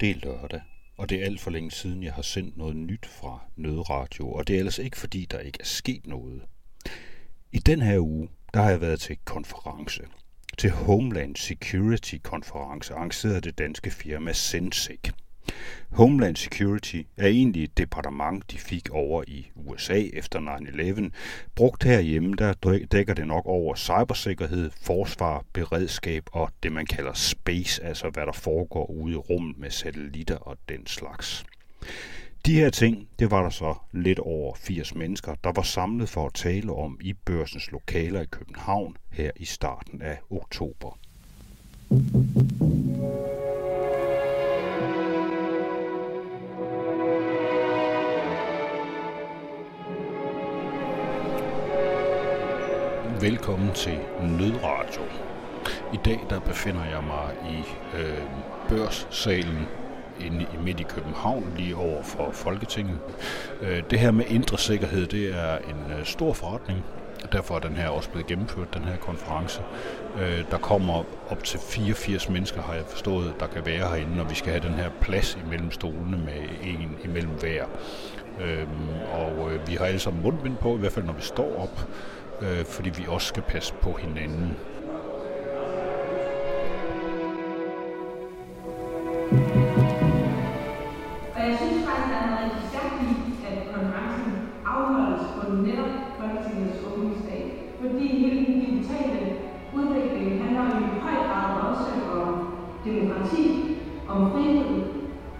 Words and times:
Det 0.00 0.10
er 0.10 0.14
lørdag, 0.14 0.60
og 0.96 1.08
det 1.08 1.20
er 1.20 1.24
alt 1.24 1.40
for 1.40 1.50
længe 1.50 1.70
siden, 1.70 2.02
jeg 2.02 2.12
har 2.12 2.22
sendt 2.22 2.56
noget 2.56 2.76
nyt 2.76 3.06
fra 3.06 3.40
Nødradio, 3.56 4.32
og 4.32 4.48
det 4.48 4.54
er 4.54 4.58
ellers 4.58 4.78
ikke 4.78 4.96
fordi, 4.96 5.26
der 5.30 5.38
ikke 5.38 5.58
er 5.60 5.64
sket 5.64 6.06
noget. 6.06 6.42
I 7.52 7.58
den 7.58 7.82
her 7.82 7.98
uge, 7.98 8.28
der 8.54 8.62
har 8.62 8.70
jeg 8.70 8.80
været 8.80 9.00
til 9.00 9.18
konference. 9.24 10.02
Til 10.58 10.70
Homeland 10.70 11.36
Security 11.36 12.14
konference 12.22 12.94
arrangeret 12.94 13.44
det 13.44 13.58
danske 13.58 13.90
firma 13.90 14.32
Sensec. 14.32 15.00
Homeland 15.90 16.36
Security 16.36 17.02
er 17.16 17.26
egentlig 17.26 17.64
et 17.64 17.78
departement, 17.78 18.50
de 18.50 18.58
fik 18.58 18.90
over 18.90 19.24
i 19.26 19.50
USA 19.54 20.02
efter 20.12 20.40
9-11. 20.40 21.10
Brugt 21.54 21.84
herhjemme, 21.84 22.34
der 22.34 22.84
dækker 22.92 23.14
det 23.14 23.26
nok 23.26 23.46
over 23.46 23.74
cybersikkerhed, 23.74 24.70
forsvar, 24.82 25.44
beredskab 25.52 26.24
og 26.32 26.50
det, 26.62 26.72
man 26.72 26.86
kalder 26.86 27.12
space, 27.12 27.84
altså 27.84 28.10
hvad 28.10 28.26
der 28.26 28.32
foregår 28.32 28.90
ude 28.90 29.12
i 29.12 29.16
rummet 29.16 29.58
med 29.58 29.70
satellitter 29.70 30.36
og 30.36 30.56
den 30.68 30.86
slags. 30.86 31.44
De 32.46 32.54
her 32.54 32.70
ting, 32.70 33.08
det 33.18 33.30
var 33.30 33.42
der 33.42 33.50
så 33.50 33.74
lidt 33.92 34.18
over 34.18 34.54
80 34.54 34.94
mennesker, 34.94 35.34
der 35.44 35.52
var 35.52 35.62
samlet 35.62 36.08
for 36.08 36.26
at 36.26 36.34
tale 36.34 36.72
om 36.72 36.98
i 37.00 37.12
børsens 37.12 37.70
lokaler 37.70 38.22
i 38.22 38.26
København 38.26 38.96
her 39.10 39.30
i 39.36 39.44
starten 39.44 40.02
af 40.02 40.18
oktober. 40.30 40.98
Velkommen 53.20 53.72
til 53.74 53.98
Nødradio. 54.22 55.02
I 55.92 55.98
dag 56.04 56.20
der 56.30 56.40
befinder 56.40 56.84
jeg 56.84 57.04
mig 57.04 57.34
i 57.50 57.58
øh, 57.98 58.22
børssalen 58.68 59.68
inde 60.20 60.46
i 60.54 60.62
midt 60.64 60.80
i 60.80 60.82
København, 60.82 61.52
lige 61.56 61.76
over 61.76 62.02
for 62.02 62.30
Folketinget. 62.32 62.98
Øh, 63.60 63.82
det 63.90 63.98
her 63.98 64.10
med 64.10 64.24
indre 64.28 64.58
sikkerhed, 64.58 65.06
det 65.06 65.34
er 65.34 65.58
en 65.58 65.98
øh, 65.98 66.04
stor 66.04 66.32
forretning, 66.32 66.84
og 67.24 67.32
derfor 67.32 67.54
er 67.54 67.58
den 67.58 67.76
her 67.76 67.88
også 67.88 68.10
blevet 68.10 68.26
gennemført, 68.26 68.74
den 68.74 68.84
her 68.84 68.96
konference. 68.96 69.62
Øh, 70.20 70.44
der 70.50 70.58
kommer 70.58 71.04
op 71.28 71.44
til 71.44 71.60
84 71.60 72.28
mennesker, 72.28 72.62
har 72.62 72.74
jeg 72.74 72.84
forstået, 72.88 73.34
der 73.40 73.46
kan 73.46 73.66
være 73.66 73.88
herinde, 73.88 74.22
og 74.22 74.30
vi 74.30 74.34
skal 74.34 74.52
have 74.52 74.68
den 74.68 74.74
her 74.74 74.90
plads 75.00 75.38
imellem 75.46 75.70
stolene 75.70 76.16
med 76.16 76.42
en 76.62 76.96
imellem 77.04 77.32
hver. 77.32 77.64
Øhm, 78.40 78.88
og 79.12 79.52
øh, 79.52 79.68
vi 79.68 79.74
har 79.74 79.84
alle 79.84 80.00
sammen 80.00 80.22
mundbind 80.22 80.56
på, 80.56 80.76
i 80.76 80.78
hvert 80.78 80.92
fald 80.92 81.04
når 81.04 81.12
vi 81.12 81.22
står 81.22 81.62
op 81.62 81.88
øh, 82.42 82.64
fordi 82.64 82.90
vi 82.90 83.04
også 83.08 83.26
skal 83.26 83.42
passe 83.42 83.74
på 83.82 83.92
hinanden. 83.92 84.56
Og 91.34 91.40
jeg 91.46 91.58
synes 91.60 91.86
faktisk, 91.86 92.08
der 92.12 92.18
er 92.18 92.26
noget 92.26 92.44
rigtig 92.44 92.68
stærkt 92.70 92.96
i, 93.02 93.12
at 93.48 93.56
konferencen 93.74 94.32
afholdes 94.66 95.22
på 95.36 95.52
netop 95.52 95.92
Folketingets 96.18 96.78
åbningsdag. 96.88 97.42
Fordi 97.80 98.06
hele 98.22 98.46
den 98.46 98.60
digitale 98.60 99.36
udvikling 99.74 100.44
handler 100.44 100.64
jo 100.64 100.76
i 100.86 101.00
høj 101.04 101.16
grad 101.26 101.70
også 101.70 101.90
om 102.12 102.56
demokrati, 102.84 103.76
om 104.08 104.32
frihed 104.32 104.84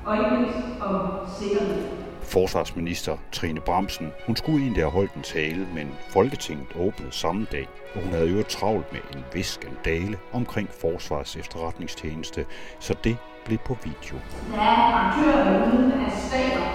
og 0.04 0.16
ikke 0.16 0.30
mindst 0.30 0.58
om 0.80 0.96
sikkerhed 1.38 1.95
forsvarsminister 2.36 3.16
Trine 3.32 3.60
Bramsen. 3.60 4.12
Hun 4.26 4.36
skulle 4.36 4.62
egentlig 4.62 4.82
have 4.82 4.90
holdt 4.90 5.14
en 5.14 5.22
tale, 5.22 5.66
men 5.74 5.86
Folketinget 6.08 6.66
åbnede 6.86 7.12
samme 7.12 7.46
dag, 7.52 7.68
og 7.94 8.00
hun 8.02 8.12
havde 8.12 8.30
jo 8.30 8.42
travlt 8.42 8.92
med 8.92 9.00
en 9.14 9.24
vis 9.32 9.46
skandale 9.46 10.18
omkring 10.32 10.68
Forsvars 10.80 11.36
efterretningstjeneste, 11.36 12.46
så 12.80 12.94
det 13.04 13.16
blev 13.44 13.58
på 13.58 13.76
video. 13.84 14.16
Der 14.52 14.62
er 14.62 14.86
aktører 15.04 15.72
uden 15.72 15.92
af 15.92 16.12
stater, 16.26 16.66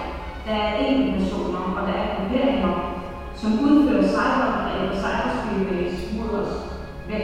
der 0.45 0.53
er 0.53 0.78
enkeltpersoner 0.86 1.59
og 1.78 1.88
der 1.88 1.94
er 1.94 2.08
grupperinger, 2.16 2.73
som 3.36 3.52
udfører 3.59 4.03
cyberangreb 4.07 4.91
og 4.91 4.97
cyberspionage 5.03 6.18
mod 6.18 6.31
os 6.41 6.53
hver 7.07 7.22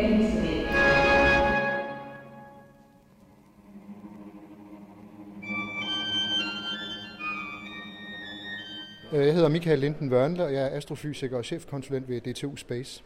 Øh, 9.14 9.26
jeg 9.26 9.34
hedder 9.34 9.50
Michael 9.50 9.80
Linden 9.80 10.14
Wørnle, 10.14 10.44
og 10.44 10.54
jeg 10.54 10.64
er 10.64 10.78
astrofysiker 10.78 11.38
og 11.38 11.46
chefkonsulent 11.46 12.10
ved 12.10 12.22
DTU 12.22 12.56
Space. 12.56 13.04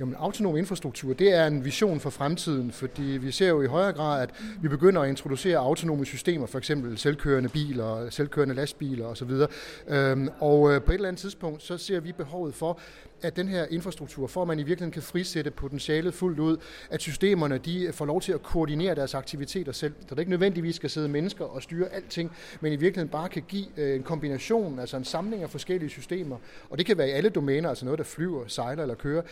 Jamen, 0.00 0.14
autonom 0.18 0.56
infrastruktur, 0.56 1.12
det 1.12 1.34
er 1.34 1.46
en 1.46 1.64
vision 1.64 2.00
for 2.00 2.10
fremtiden, 2.10 2.72
fordi 2.72 3.02
vi 3.02 3.30
ser 3.30 3.48
jo 3.48 3.62
i 3.62 3.66
højere 3.66 3.92
grad, 3.92 4.22
at 4.22 4.30
vi 4.62 4.68
begynder 4.68 5.02
at 5.02 5.08
introducere 5.08 5.58
autonome 5.58 6.06
systemer, 6.06 6.46
for 6.46 6.58
eksempel 6.58 6.98
selvkørende 6.98 7.48
biler, 7.48 8.10
selvkørende 8.10 8.54
lastbiler 8.54 9.06
osv. 9.06 9.30
Og 9.30 9.48
øhm, 9.88 10.28
øh, 10.28 10.82
på 10.82 10.92
et 10.92 10.94
eller 10.94 11.08
andet 11.08 11.20
tidspunkt, 11.20 11.62
så 11.62 11.78
ser 11.78 12.00
vi 12.00 12.12
behovet 12.12 12.54
for, 12.54 12.78
at 13.22 13.36
den 13.36 13.48
her 13.48 13.66
infrastruktur, 13.70 14.26
for 14.26 14.42
at 14.42 14.48
man 14.48 14.58
i 14.58 14.62
virkeligheden 14.62 14.92
kan 14.92 15.02
frisætte 15.02 15.50
potentialet 15.50 16.14
fuldt 16.14 16.38
ud, 16.38 16.56
at 16.90 17.00
systemerne 17.00 17.58
de 17.58 17.84
øh, 17.84 17.92
får 17.92 18.04
lov 18.04 18.20
til 18.20 18.32
at 18.32 18.42
koordinere 18.42 18.94
deres 18.94 19.14
aktiviteter 19.14 19.72
selv. 19.72 19.94
Så 20.08 20.14
det 20.14 20.18
ikke 20.18 20.30
nødvendigvis 20.30 20.76
skal 20.76 20.90
sidde 20.90 21.08
mennesker 21.08 21.44
og 21.44 21.62
styre 21.62 21.88
alting, 21.88 22.32
men 22.60 22.72
i 22.72 22.76
virkeligheden 22.76 23.08
bare 23.08 23.28
kan 23.28 23.42
give 23.48 23.66
øh, 23.76 23.96
en 23.96 24.02
kombination, 24.02 24.78
altså 24.78 24.96
en 24.96 25.04
samling 25.04 25.42
af 25.42 25.50
forskellige 25.50 25.90
systemer. 25.90 26.36
Og 26.70 26.78
det 26.78 26.86
kan 26.86 26.98
være 26.98 27.08
i 27.08 27.10
alle 27.10 27.28
domæner, 27.30 27.68
altså 27.68 27.84
noget, 27.84 27.98
der 27.98 28.04
flyver, 28.04 28.44
sejler 28.46 28.82
eller 28.82 28.94
kører, 28.94 29.22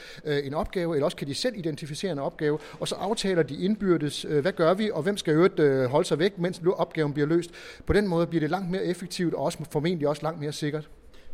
en 0.52 0.58
opgave, 0.58 0.94
eller 0.94 1.04
også 1.04 1.16
kan 1.16 1.26
de 1.26 1.34
selv 1.34 1.56
identificere 1.56 2.12
en 2.12 2.18
opgave, 2.18 2.58
og 2.80 2.88
så 2.88 2.94
aftaler 2.94 3.42
de 3.42 3.64
indbyrdes, 3.64 4.24
øh, 4.24 4.40
hvad 4.40 4.52
gør 4.52 4.74
vi, 4.74 4.90
og 4.90 5.02
hvem 5.02 5.16
skal 5.16 5.34
øvrigt 5.34 5.58
øh, 5.58 5.84
holde 5.84 6.08
sig 6.08 6.18
væk, 6.18 6.38
mens 6.38 6.62
opgaven 6.76 7.12
bliver 7.12 7.26
løst. 7.26 7.50
På 7.86 7.92
den 7.92 8.08
måde 8.08 8.26
bliver 8.26 8.40
det 8.40 8.50
langt 8.50 8.70
mere 8.70 8.84
effektivt, 8.84 9.34
og 9.34 9.44
også 9.44 9.58
formentlig 9.70 10.08
også 10.08 10.22
langt 10.22 10.40
mere 10.40 10.52
sikkert. 10.52 10.88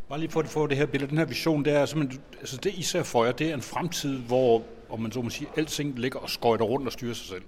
Bare 0.08 0.20
lige 0.20 0.30
for 0.30 0.40
at 0.40 0.46
få 0.46 0.66
det 0.66 0.76
her 0.76 0.86
billede, 0.86 1.10
den 1.10 1.18
her 1.18 1.24
vision, 1.24 1.64
det 1.64 1.72
er 1.72 1.86
simpelthen, 1.86 2.20
altså 2.40 2.56
det 2.56 2.74
I 2.74 2.82
ser 2.82 3.02
for 3.02 3.24
jer, 3.24 3.32
det 3.32 3.50
er 3.50 3.54
en 3.54 3.62
fremtid, 3.62 4.18
hvor, 4.18 4.62
om 4.90 5.00
man 5.00 5.12
så 5.12 5.22
må 5.22 5.30
sige, 5.30 5.48
alting 5.56 5.98
ligger 5.98 6.18
og 6.18 6.30
skøjter 6.30 6.64
rundt 6.64 6.86
og 6.86 6.92
styrer 6.92 7.14
sig 7.14 7.26
selv 7.26 7.42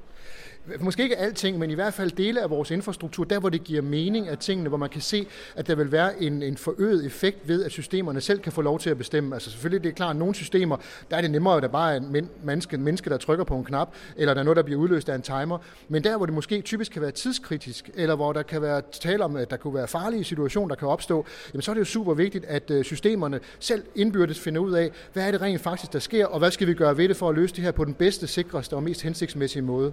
måske 0.80 1.02
ikke 1.02 1.16
alting, 1.16 1.58
men 1.58 1.70
i 1.70 1.74
hvert 1.74 1.94
fald 1.94 2.10
dele 2.10 2.42
af 2.42 2.50
vores 2.50 2.70
infrastruktur, 2.70 3.24
der 3.24 3.40
hvor 3.40 3.48
det 3.48 3.64
giver 3.64 3.82
mening 3.82 4.28
af 4.28 4.38
tingene, 4.38 4.68
hvor 4.68 4.78
man 4.78 4.88
kan 4.88 5.00
se, 5.00 5.26
at 5.56 5.66
der 5.66 5.74
vil 5.74 5.92
være 5.92 6.22
en, 6.22 6.42
en 6.42 6.56
forøget 6.56 7.06
effekt 7.06 7.48
ved, 7.48 7.64
at 7.64 7.70
systemerne 7.70 8.20
selv 8.20 8.40
kan 8.40 8.52
få 8.52 8.62
lov 8.62 8.78
til 8.78 8.90
at 8.90 8.98
bestemme. 8.98 9.34
Altså 9.34 9.50
selvfølgelig, 9.50 9.84
det 9.84 9.90
er 9.90 9.94
klart, 9.94 10.10
at 10.10 10.16
nogle 10.16 10.34
systemer, 10.34 10.76
der 11.10 11.16
er 11.16 11.20
det 11.20 11.30
nemmere, 11.30 11.56
at 11.56 11.62
der 11.62 11.68
bare 11.68 11.92
er 11.92 11.96
en 11.96 12.28
menneske, 12.42 12.78
menneske, 12.78 13.10
der 13.10 13.16
trykker 13.16 13.44
på 13.44 13.56
en 13.56 13.64
knap, 13.64 13.94
eller 14.16 14.34
der 14.34 14.40
er 14.40 14.44
noget, 14.44 14.56
der 14.56 14.62
bliver 14.62 14.80
udløst 14.80 15.08
af 15.08 15.14
en 15.14 15.22
timer. 15.22 15.58
Men 15.88 16.04
der, 16.04 16.16
hvor 16.16 16.26
det 16.26 16.34
måske 16.34 16.60
typisk 16.60 16.92
kan 16.92 17.02
være 17.02 17.10
tidskritisk, 17.10 17.90
eller 17.94 18.16
hvor 18.16 18.32
der 18.32 18.42
kan 18.42 18.62
være 18.62 18.82
tale 18.92 19.24
om, 19.24 19.36
at 19.36 19.50
der 19.50 19.56
kunne 19.56 19.74
være 19.74 19.88
farlige 19.88 20.24
situationer, 20.24 20.68
der 20.68 20.74
kan 20.74 20.88
opstå, 20.88 21.26
jamen 21.52 21.62
så 21.62 21.70
er 21.70 21.74
det 21.74 21.80
jo 21.80 21.84
super 21.84 22.14
vigtigt, 22.14 22.44
at 22.44 22.70
øh, 22.70 22.84
systemerne 22.84 23.40
selv 23.58 23.82
indbyrdes 23.94 24.40
finder 24.40 24.60
ud 24.60 24.72
af, 24.72 24.90
hvad 25.12 25.26
er 25.26 25.30
det 25.30 25.40
rent 25.40 25.60
faktisk, 25.60 25.92
der 25.92 25.98
sker, 25.98 26.26
og 26.26 26.38
hvad 26.38 26.50
skal 26.50 26.66
vi 26.66 26.74
gøre 26.74 26.96
ved 26.96 27.08
det 27.08 27.16
for 27.16 27.28
at 27.28 27.34
løse 27.34 27.54
det 27.54 27.64
her 27.64 27.70
på 27.70 27.84
den 27.84 27.94
bedste, 27.94 28.26
sikreste 28.26 28.76
og 28.76 28.82
mest 28.82 29.02
hensigtsmæssige 29.02 29.62
måde. 29.62 29.92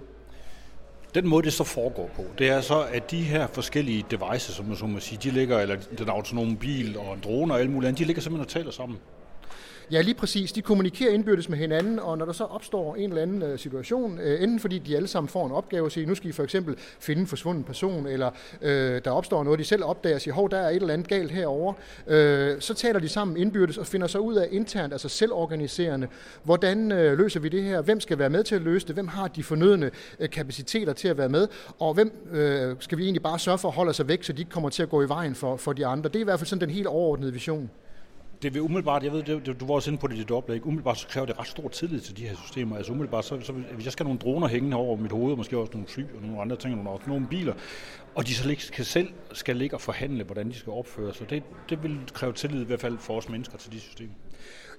Den 1.14 1.28
måde, 1.28 1.42
det 1.42 1.52
så 1.52 1.64
foregår 1.64 2.10
på, 2.16 2.24
det 2.38 2.48
er 2.48 2.60
så, 2.60 2.86
at 2.92 3.10
de 3.10 3.22
her 3.22 3.46
forskellige 3.46 4.04
devices, 4.10 4.54
som 4.54 4.66
man 4.66 4.76
så 4.76 4.86
må 4.86 5.00
sige, 5.00 5.18
de 5.22 5.30
ligger, 5.30 5.58
eller 5.58 5.76
den 5.98 6.08
autonome 6.08 6.56
bil 6.56 6.98
og 6.98 7.14
en 7.14 7.20
drone 7.24 7.54
og 7.54 7.60
alt 7.60 7.70
muligt 7.70 7.88
andet, 7.88 7.98
de 7.98 8.04
ligger 8.04 8.22
simpelthen 8.22 8.44
og 8.44 8.48
taler 8.48 8.70
sammen. 8.70 8.98
Ja, 9.92 10.00
lige 10.00 10.14
præcis. 10.14 10.52
De 10.52 10.62
kommunikerer 10.62 11.12
indbyrdes 11.12 11.48
med 11.48 11.58
hinanden, 11.58 11.98
og 11.98 12.18
når 12.18 12.24
der 12.24 12.32
så 12.32 12.44
opstår 12.44 12.96
en 12.96 13.10
eller 13.10 13.22
anden 13.22 13.42
øh, 13.42 13.58
situation, 13.58 14.18
øh, 14.18 14.42
enten 14.42 14.60
fordi 14.60 14.78
de 14.78 14.96
alle 14.96 15.08
sammen 15.08 15.28
får 15.28 15.46
en 15.46 15.52
opgave 15.52 15.84
og 15.84 15.92
siger, 15.92 16.06
nu 16.06 16.14
skal 16.14 16.28
I 16.28 16.32
for 16.32 16.42
eksempel 16.42 16.74
finde 16.78 17.20
en 17.20 17.26
forsvunden 17.26 17.64
person, 17.64 18.06
eller 18.06 18.30
øh, 18.62 19.00
der 19.04 19.10
opstår 19.10 19.44
noget, 19.44 19.58
de 19.58 19.64
selv 19.64 19.84
opdager 19.84 20.14
og 20.14 20.20
siger, 20.20 20.34
hov, 20.34 20.50
der 20.50 20.58
er 20.58 20.68
et 20.68 20.76
eller 20.76 20.94
andet 20.94 21.08
galt 21.08 21.30
herover, 21.30 21.72
øh, 22.06 22.60
så 22.60 22.74
taler 22.74 23.00
de 23.00 23.08
sammen 23.08 23.36
indbyrdes 23.36 23.78
og 23.78 23.86
finder 23.86 24.06
så 24.06 24.18
ud 24.18 24.34
af 24.34 24.48
internt, 24.50 24.92
altså 24.92 25.08
selvorganiserende, 25.08 26.08
hvordan 26.42 26.92
øh, 26.92 27.18
løser 27.18 27.40
vi 27.40 27.48
det 27.48 27.62
her, 27.62 27.82
hvem 27.82 28.00
skal 28.00 28.18
være 28.18 28.30
med 28.30 28.44
til 28.44 28.54
at 28.54 28.62
løse 28.62 28.86
det, 28.86 28.94
hvem 28.94 29.08
har 29.08 29.28
de 29.28 29.42
fornødne 29.42 29.90
øh, 30.20 30.30
kapaciteter 30.30 30.92
til 30.92 31.08
at 31.08 31.18
være 31.18 31.28
med, 31.28 31.48
og 31.78 31.94
hvem 31.94 32.28
øh, 32.32 32.76
skal 32.80 32.98
vi 32.98 33.04
egentlig 33.04 33.22
bare 33.22 33.38
sørge 33.38 33.58
for 33.58 33.68
at 33.68 33.74
holde 33.74 33.94
sig 33.94 34.08
væk, 34.08 34.22
så 34.22 34.32
de 34.32 34.40
ikke 34.40 34.50
kommer 34.50 34.68
til 34.68 34.82
at 34.82 34.88
gå 34.88 35.02
i 35.02 35.08
vejen 35.08 35.34
for, 35.34 35.56
for 35.56 35.72
de 35.72 35.86
andre. 35.86 36.08
Det 36.08 36.16
er 36.16 36.20
i 36.20 36.24
hvert 36.24 36.38
fald 36.38 36.48
sådan 36.48 36.60
den 36.60 36.70
helt 36.70 36.86
overordnede 36.86 37.32
vision 37.32 37.70
det 38.42 38.54
vil 38.54 38.62
umiddelbart, 38.62 39.02
jeg 39.02 39.12
ved, 39.12 39.22
det, 39.22 39.60
du 39.60 39.66
var 39.66 39.74
også 39.74 39.90
inde 39.90 40.00
på 40.00 40.06
det 40.06 40.14
i 40.14 40.18
dit 40.18 40.30
oplæg, 40.30 40.66
umiddelbart 40.66 40.98
så 40.98 41.08
kræver 41.08 41.26
det 41.26 41.38
ret 41.38 41.48
stor 41.48 41.68
tillid 41.68 42.00
til 42.00 42.16
de 42.16 42.22
her 42.22 42.36
systemer. 42.36 42.76
Altså 42.76 42.92
umiddelbart, 42.92 43.24
så, 43.24 43.40
så 43.40 43.52
hvis 43.52 43.84
jeg 43.84 43.92
skal 43.92 44.06
have 44.06 44.16
nogle 44.16 44.20
droner 44.20 44.48
hængende 44.48 44.76
over 44.76 44.96
mit 44.96 45.12
hoved, 45.12 45.32
og 45.32 45.36
måske 45.36 45.58
også 45.58 45.72
nogle 45.72 45.88
fly 45.88 46.02
og 46.02 46.22
nogle 46.22 46.40
andre 46.40 46.56
ting, 46.56 46.78
og 46.78 46.84
nogle 46.84 47.00
nogle 47.06 47.26
biler, 47.26 47.54
og 48.14 48.26
de 48.26 48.34
så 48.34 48.70
kan 48.72 48.84
selv 48.84 49.08
skal 49.32 49.56
ligge 49.56 49.76
og 49.76 49.80
forhandle, 49.80 50.24
hvordan 50.24 50.48
de 50.48 50.54
skal 50.54 50.72
opføre 50.72 51.14
sig, 51.14 51.30
det, 51.30 51.42
det 51.68 51.82
vil 51.82 52.00
kræve 52.12 52.32
tillid 52.32 52.62
i 52.62 52.64
hvert 52.64 52.80
fald 52.80 52.98
for 52.98 53.16
os 53.16 53.28
mennesker 53.28 53.58
til 53.58 53.72
de 53.72 53.80
systemer 53.80 54.12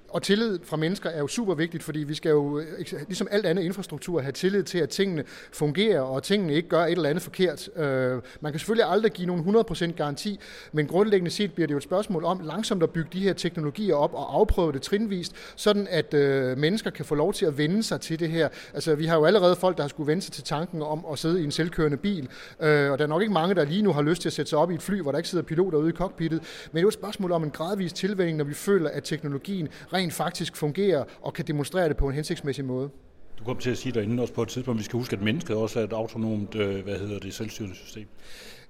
og 0.09 0.23
tillid 0.23 0.59
fra 0.63 0.77
mennesker 0.77 1.09
er 1.09 1.19
jo 1.19 1.27
super 1.27 1.55
vigtigt, 1.55 1.83
fordi 1.83 1.99
vi 1.99 2.13
skal 2.13 2.29
jo, 2.29 2.59
øh, 2.59 2.65
ligesom 3.07 3.27
alt 3.31 3.45
andet 3.45 3.63
infrastruktur, 3.63 4.21
have 4.21 4.31
tillid 4.31 4.63
til, 4.63 4.77
at 4.77 4.89
tingene 4.89 5.23
fungerer, 5.51 6.01
og 6.01 6.17
at 6.17 6.23
tingene 6.23 6.53
ikke 6.53 6.69
gør 6.69 6.85
et 6.85 6.91
eller 6.91 7.09
andet 7.09 7.23
forkert. 7.23 7.69
Øh, 7.75 8.21
man 8.41 8.51
kan 8.51 8.59
selvfølgelig 8.59 8.85
aldrig 8.89 9.11
give 9.11 9.27
nogen 9.27 9.55
100% 9.55 9.91
garanti, 9.91 10.39
men 10.71 10.87
grundlæggende 10.87 11.31
set 11.31 11.53
bliver 11.53 11.67
det 11.67 11.71
jo 11.71 11.77
et 11.77 11.83
spørgsmål 11.83 12.23
om 12.23 12.39
langsomt 12.43 12.83
at 12.83 12.89
bygge 12.89 13.09
de 13.13 13.19
her 13.19 13.33
teknologier 13.33 13.95
op 13.95 14.13
og 14.13 14.35
afprøve 14.35 14.71
det 14.71 14.81
trinvist, 14.81 15.35
sådan 15.55 15.87
at 15.89 16.13
øh, 16.13 16.57
mennesker 16.57 16.89
kan 16.89 17.05
få 17.05 17.15
lov 17.15 17.33
til 17.33 17.45
at 17.45 17.57
vende 17.57 17.83
sig 17.83 18.01
til 18.01 18.19
det 18.19 18.29
her. 18.29 18.49
Altså, 18.73 18.95
vi 18.95 19.05
har 19.05 19.15
jo 19.15 19.25
allerede 19.25 19.55
folk, 19.55 19.77
der 19.77 19.83
har 19.83 19.87
skulle 19.87 20.07
vende 20.07 20.21
sig 20.21 20.33
til 20.33 20.43
tanken 20.43 20.81
om 20.81 21.05
at 21.11 21.19
sidde 21.19 21.41
i 21.41 21.43
en 21.43 21.51
selvkørende 21.51 21.97
bil, 21.97 22.29
og 22.59 22.65
der 22.67 23.03
er 23.03 23.07
nok 23.07 23.21
ikke 23.21 23.33
mange, 23.33 23.55
der 23.55 23.65
lige 23.65 23.81
nu 23.81 23.93
har 23.93 24.01
lyst 24.01 24.21
til 24.21 24.29
at 24.29 24.33
sætte 24.33 24.49
sig 24.49 24.59
op 24.59 24.71
i 24.71 24.73
et 24.73 24.81
fly, 24.81 25.01
hvor 25.01 25.11
der 25.11 25.17
ikke 25.19 25.29
sidder 25.29 25.43
piloter 25.43 25.77
ude 25.77 25.89
i 25.89 25.93
cockpittet, 25.93 26.39
men 26.39 26.71
det 26.71 26.77
er 26.77 26.81
jo 26.81 26.87
et 26.87 26.93
spørgsmål 26.93 27.31
om 27.31 27.43
en 27.43 27.51
gradvis 27.51 27.93
tilvænning, 27.93 28.37
når 28.37 28.45
vi 28.45 28.53
føler, 28.53 28.89
at 28.89 29.03
teknologien 29.03 29.67
rent 29.93 29.98
faktisk 30.11 30.55
fungerer 30.55 31.03
og 31.21 31.33
kan 31.33 31.45
demonstrere 31.47 31.89
det 31.89 31.97
på 31.97 32.07
en 32.07 32.15
hensigtsmæssig 32.15 32.65
måde. 32.65 32.89
Du 33.39 33.43
kom 33.43 33.57
til 33.57 33.71
at 33.71 33.77
sige 33.77 33.93
derinde 33.93 34.21
også 34.23 34.33
på 34.33 34.41
et 34.41 34.47
tidspunkt, 34.47 34.77
at 34.77 34.79
vi 34.79 34.83
skal 34.83 34.97
huske, 34.97 35.15
at 35.15 35.21
mennesket 35.21 35.55
også 35.55 35.79
er 35.79 35.83
et 35.83 35.93
autonomt, 35.93 36.55
øh, 36.55 36.83
hvad 36.83 36.99
hedder 36.99 37.19
det, 37.19 37.33
selvstyrende 37.33 37.75
system. 37.75 38.07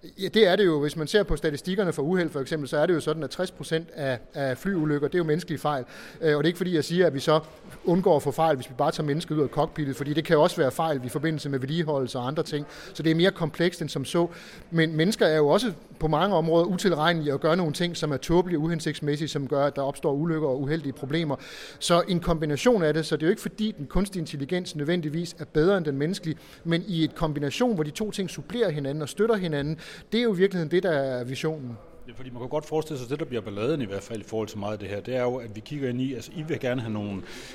Ja, 0.04 0.28
det 0.28 0.48
er 0.48 0.56
det 0.56 0.66
jo. 0.66 0.82
Hvis 0.82 0.96
man 0.96 1.08
ser 1.08 1.24
på 1.24 1.36
statistikkerne 1.36 1.94
for 1.94 2.02
uheld 2.02 2.30
for 2.30 2.40
eksempel, 2.40 2.70
så 2.70 2.78
er 2.78 2.86
det 2.86 2.94
jo 2.94 3.00
sådan, 3.00 3.24
at 3.24 3.30
60 3.30 3.52
procent 3.52 3.90
af, 3.94 4.20
af 4.34 4.58
flyulykker, 4.58 5.08
det 5.08 5.16
er 5.16 5.20
jo 5.20 5.24
menneskelige 5.24 5.60
fejl. 5.60 5.86
Øh, 6.22 6.38
og 6.38 6.44
det 6.44 6.48
er 6.48 6.50
ikke 6.50 6.58
fordi, 6.58 6.76
jeg 6.76 6.84
siger, 6.84 7.08
at 7.08 7.14
vi 7.14 7.20
så 7.20 7.40
undgår 7.86 8.16
at 8.16 8.24
få 8.24 8.32
fejl, 8.32 8.56
hvis 8.56 8.70
vi 8.70 8.76
bare 8.78 8.92
tager 8.92 9.08
mennesket 9.08 9.36
ud 9.36 9.44
af 9.44 9.48
cockpittet, 9.50 9.96
fordi 9.96 10.14
det 10.14 10.26
kan 10.26 10.34
jo 10.34 10.42
også 10.42 10.58
være 10.58 10.72
fejl 10.72 11.02
i 11.06 11.10
forbindelse 11.10 11.50
med 11.50 11.60
vedligeholdelse 11.60 12.20
og 12.20 12.28
andre 12.28 12.44
ting. 12.44 12.66
Så 12.94 13.04
det 13.04 13.12
er 13.12 13.16
mere 13.16 13.32
komplekst 13.32 13.82
end 13.82 13.90
som 13.90 14.06
så. 14.06 14.28
Men 14.72 14.96
mennesker 14.96 15.26
er 15.26 15.38
jo 15.38 15.48
også 15.48 15.72
på 16.00 16.08
mange 16.08 16.36
områder 16.36 16.66
utilregnelige 16.66 17.34
og 17.34 17.40
gør 17.40 17.56
nogle 17.56 17.74
ting, 17.74 17.98
som 17.98 18.12
er 18.12 18.18
tåbelige 18.18 18.60
og 18.60 18.64
uhensigtsmæssige, 18.64 19.28
som 19.28 19.48
gør, 19.48 19.66
at 19.66 19.76
der 19.76 19.82
opstår 19.82 20.14
ulykker 20.14 20.48
og 20.48 20.62
uheldige 20.62 20.94
problemer. 20.94 21.36
Så 21.80 22.04
en 22.08 22.20
kombination 22.20 22.84
af 22.84 22.94
det, 22.94 23.06
så 23.06 23.16
det 23.16 23.24
er 23.24 23.28
jo 23.28 23.32
ikke 23.32 23.42
fordi, 23.42 23.76
den 23.78 23.88
kunstige 23.88 24.20
intelligens 24.20 24.76
nødvendigvis 24.76 25.36
er 25.40 25.46
bedre 25.46 25.78
end 25.78 25.86
den 25.86 25.98
menneskelige, 25.98 26.38
men 26.64 26.84
i 26.88 27.04
et 27.04 27.16
kombination, 27.16 27.76
hvor 27.76 27.84
de 27.84 27.92
to 27.92 28.12
ting 28.12 28.30
supplerer 28.30 28.70
hinanden 28.70 29.02
og 29.02 29.10
støtter 29.10 29.36
hinanden, 29.36 29.80
det 30.12 30.20
er 30.20 30.24
jo 30.24 30.34
i 30.34 30.38
virkeligheden 30.38 30.72
det, 30.72 30.84
der 30.84 30.92
er 30.92 31.24
visionen. 31.24 31.78
Ja, 32.08 32.14
fordi 32.14 32.30
man 32.30 32.40
kan 32.40 32.50
godt 32.50 32.66
forestille 32.66 33.00
sig, 33.00 33.06
at 33.06 33.10
det, 33.10 33.20
der 33.20 33.26
bliver 33.26 33.42
balladen 33.42 33.82
i 33.82 33.86
hvert 33.86 34.04
fald 34.04 34.22
i 34.22 34.24
forhold 34.24 34.48
til 34.48 34.58
meget 34.60 34.74
af 34.74 34.80
det 34.80 34.90
her, 34.90 35.00
det 35.00 35.16
er 35.16 35.22
jo, 35.22 35.36
at 35.36 35.56
vi 35.56 35.60
kigger 35.60 35.90
ind 35.90 36.02
i, 36.02 36.14
altså 36.14 36.32
I 36.36 36.44
vil 36.48 36.60
gerne 36.60 36.82
have 36.82 36.94
nogle, 36.94 37.12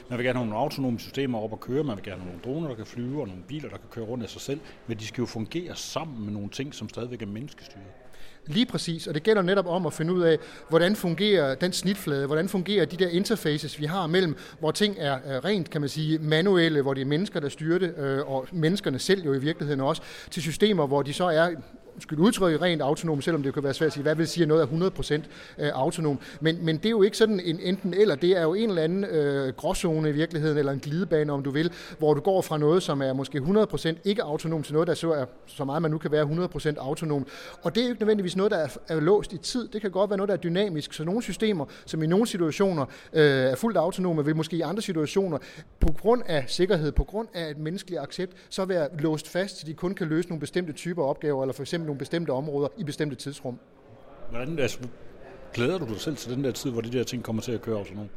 man 0.09 0.19
vil 0.19 0.27
gerne 0.27 0.39
have 0.39 0.47
nogle 0.47 0.63
autonome 0.63 0.99
systemer 0.99 1.39
op 1.39 1.53
at 1.53 1.61
køre, 1.61 1.85
man 1.85 1.97
vil 1.97 2.05
gerne 2.05 2.23
have 2.23 2.33
nogle 2.33 2.41
droner, 2.45 2.69
der 2.69 2.75
kan 2.75 2.87
flyve, 2.87 3.21
og 3.21 3.29
nogle 3.29 3.43
biler, 3.49 3.69
der 3.69 3.77
kan 3.77 3.89
køre 3.91 4.05
rundt 4.05 4.25
af 4.25 4.31
sig 4.31 4.41
selv, 4.41 4.61
men 4.87 4.99
de 4.99 5.07
skal 5.07 5.23
jo 5.23 5.27
fungere 5.27 5.77
sammen 5.77 6.25
med 6.25 6.33
nogle 6.33 6.49
ting, 6.49 6.75
som 6.75 6.89
stadigvæk 6.89 7.23
er 7.23 7.27
menneskestyret. 7.27 7.85
Lige 8.47 8.67
præcis, 8.67 9.07
og 9.07 9.15
det 9.15 9.23
gælder 9.23 9.43
netop 9.43 9.67
om 9.67 9.87
at 9.87 9.93
finde 9.93 10.13
ud 10.13 10.23
af, 10.23 10.39
hvordan 10.69 10.97
fungerer 10.97 11.55
den 11.55 11.73
snitflade, 11.73 12.27
hvordan 12.27 12.49
fungerer 12.49 12.85
de 12.85 12.97
der 12.97 13.09
interfaces, 13.09 13.81
vi 13.81 13.85
har 13.85 14.07
mellem, 14.07 14.37
hvor 14.61 14.71
ting 14.71 14.97
er 14.99 15.45
rent, 15.45 15.71
kan 15.71 15.81
man 15.81 15.91
sige, 15.91 16.19
manuelle, 16.19 16.83
hvor 16.83 16.95
det 16.95 17.01
er 17.01 17.07
mennesker, 17.07 17.41
der 17.41 17.49
styrer 17.49 17.79
det, 17.79 17.95
øh, 17.99 18.31
og 18.31 18.47
menneskerne 18.53 18.99
selv 18.99 19.25
jo 19.25 19.35
i 19.35 19.39
virkeligheden 19.39 19.81
også, 19.81 20.03
til 20.31 20.43
systemer, 20.43 20.87
hvor 20.87 21.03
de 21.03 21.13
så 21.13 21.25
er 21.25 21.51
skyld 21.99 22.19
udtrykke 22.19 22.61
rent 22.61 22.83
autonom, 22.83 23.21
selvom 23.21 23.43
det 23.43 23.55
kan 23.55 23.63
være 23.63 23.75
svært 23.75 23.87
at 23.87 23.93
sige, 23.93 24.03
hvad 24.03 24.15
vil 24.15 24.27
sige, 24.27 24.43
at 24.43 24.49
noget 24.49 24.63
er 24.63 24.91
100% 24.91 25.15
øh, 25.59 25.71
autonom. 25.75 26.19
Men, 26.41 26.65
men 26.65 26.77
det 26.77 26.87
er 26.87 26.91
jo 26.91 27.03
ikke 27.03 27.17
sådan 27.17 27.41
en 27.41 27.61
enten 27.61 27.95
eller, 27.95 28.15
det 28.15 28.31
er 28.31 28.43
jo 28.43 28.55
en 28.55 28.69
eller 28.69 28.83
anden 28.83 29.05
øh, 29.05 29.55
gråzone 29.57 30.09
i 30.09 30.13
virkeligheden, 30.13 30.59
eller 30.59 30.73
en 30.73 30.79
glidebane, 30.79 31.33
om 31.33 31.43
du 31.43 31.51
vil, 31.51 31.73
hvor 31.99 32.15
du 32.15 32.21
går 32.21 32.43
fra 32.43 32.59
noget, 32.59 32.83
som 32.83 33.03
er 33.03 33.13
måske 33.13 33.39
100% 33.39 33.95
ikke 34.05 34.23
autonom, 34.23 34.63
til 34.63 34.73
noget, 34.73 34.89
der 34.89 34.95
så 34.95 35.13
er 35.13 35.25
så 35.47 35.65
meget, 35.65 35.83
man 35.83 35.91
nu 35.91 35.99
kan 35.99 36.13
være 36.13 36.25
100% 36.25 36.75
autonom. 36.79 37.27
Og 37.63 37.75
det 37.75 37.81
er 37.81 37.85
jo 37.85 37.91
ikke 37.91 38.03
nødvendigvis 38.03 38.37
noget, 38.37 38.53
der 38.53 38.59
er, 38.59 38.69
er 38.89 39.01
låst 39.01 39.33
i 39.33 39.39
tid. 39.39 39.69
Det 39.69 39.81
kan 39.81 39.91
godt 39.91 40.11
være 40.11 40.17
noget, 40.17 40.29
der 40.29 40.35
er 40.35 40.39
dynamisk. 40.39 40.93
Så 40.93 41.05
nogle 41.05 41.23
systemer, 41.23 41.65
som 41.87 42.03
i 42.03 42.07
nogle 42.07 42.27
situationer 42.27 42.87
øh, 43.13 43.23
er 43.23 43.55
fuldt 43.55 43.77
autonome, 43.77 44.25
vil 44.25 44.37
måske 44.37 44.57
i 44.57 44.61
andre 44.61 44.83
situationer, 44.83 45.39
på 45.81 45.95
grund 46.01 46.23
af 46.27 46.45
sikkerhed, 46.49 46.93
på 46.93 47.05
grund 47.05 47.29
af 47.35 47.51
et 47.51 47.59
menneskeligt 47.59 48.01
accept, 48.01 48.33
så 48.49 48.65
være 48.65 48.89
låst 48.99 49.29
fast, 49.29 49.59
så 49.59 49.67
de 49.67 49.75
kun 49.75 49.95
kan 49.95 50.09
løse 50.09 50.29
nogle 50.29 50.41
bestemte 50.41 50.73
typer 50.73 51.03
opgaver, 51.03 51.43
eller 51.43 51.53
for 51.53 51.63
eksempel 51.63 51.84
nogle 51.85 51.99
bestemte 51.99 52.31
områder 52.31 52.69
i 52.79 52.85
bestemte 52.85 53.17
tidsrum. 53.17 53.59
Hvordan 54.31 54.59
altså, 54.59 54.79
glæder 55.53 55.79
du 55.79 55.85
dig 55.85 56.01
selv 56.01 56.17
til 56.17 56.37
den 56.37 56.45
der 56.45 56.53
tid, 56.53 56.71
hvor 56.71 56.81
de 56.81 56.93
der 56.93 57.05
ting 57.05 57.23
kommer 57.23 57.43
til 57.43 57.53
at 57.53 57.63
køre 57.63 57.79
autonomt? 57.79 58.11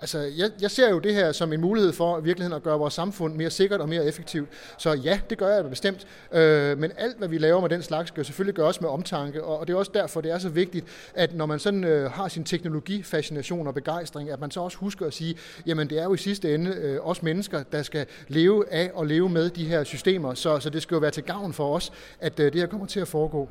Altså, 0.00 0.18
jeg, 0.18 0.50
jeg 0.60 0.70
ser 0.70 0.90
jo 0.90 0.98
det 0.98 1.14
her 1.14 1.32
som 1.32 1.52
en 1.52 1.60
mulighed 1.60 1.92
for 1.92 2.18
i 2.18 2.22
virkeligheden 2.22 2.56
at 2.56 2.62
gøre 2.62 2.78
vores 2.78 2.94
samfund 2.94 3.34
mere 3.34 3.50
sikkert 3.50 3.80
og 3.80 3.88
mere 3.88 4.04
effektivt. 4.04 4.48
Så 4.78 4.92
ja, 4.92 5.20
det 5.30 5.38
gør 5.38 5.54
jeg 5.54 5.70
bestemt. 5.70 6.06
Øh, 6.32 6.78
men 6.78 6.92
alt, 6.96 7.18
hvad 7.18 7.28
vi 7.28 7.38
laver 7.38 7.60
med 7.60 7.68
den 7.68 7.82
slags, 7.82 8.08
skal 8.08 8.24
selvfølgelig 8.24 8.54
gøres 8.54 8.80
med 8.80 8.88
omtanke, 8.88 9.44
og, 9.44 9.58
og 9.58 9.66
det 9.66 9.72
er 9.72 9.78
også 9.78 9.90
derfor, 9.94 10.20
det 10.20 10.32
er 10.32 10.38
så 10.38 10.48
vigtigt, 10.48 10.86
at 11.14 11.34
når 11.34 11.46
man 11.46 11.58
sådan 11.58 11.84
øh, 11.84 12.10
har 12.10 12.28
sin 12.28 12.44
teknologifascination 12.44 13.66
og 13.66 13.74
begejstring, 13.74 14.30
at 14.30 14.40
man 14.40 14.50
så 14.50 14.60
også 14.60 14.78
husker 14.78 15.06
at 15.06 15.14
sige, 15.14 15.36
jamen 15.66 15.90
det 15.90 15.98
er 15.98 16.04
jo 16.04 16.14
i 16.14 16.18
sidste 16.18 16.54
ende 16.54 16.70
øh, 16.70 16.98
os 17.02 17.22
mennesker, 17.22 17.62
der 17.62 17.82
skal 17.82 18.06
leve 18.28 18.72
af 18.72 18.90
og 18.94 19.06
leve 19.06 19.28
med 19.28 19.50
de 19.50 19.64
her 19.64 19.84
systemer, 19.84 20.34
så, 20.34 20.60
så 20.60 20.70
det 20.70 20.82
skal 20.82 20.94
jo 20.94 20.98
være 20.98 21.10
til 21.10 21.22
gavn 21.22 21.52
for 21.52 21.74
os, 21.74 21.92
at 22.20 22.40
øh, 22.40 22.52
det 22.52 22.60
her 22.60 22.66
kommer 22.66 22.86
til 22.86 23.00
at 23.00 23.08
foregå 23.08 23.48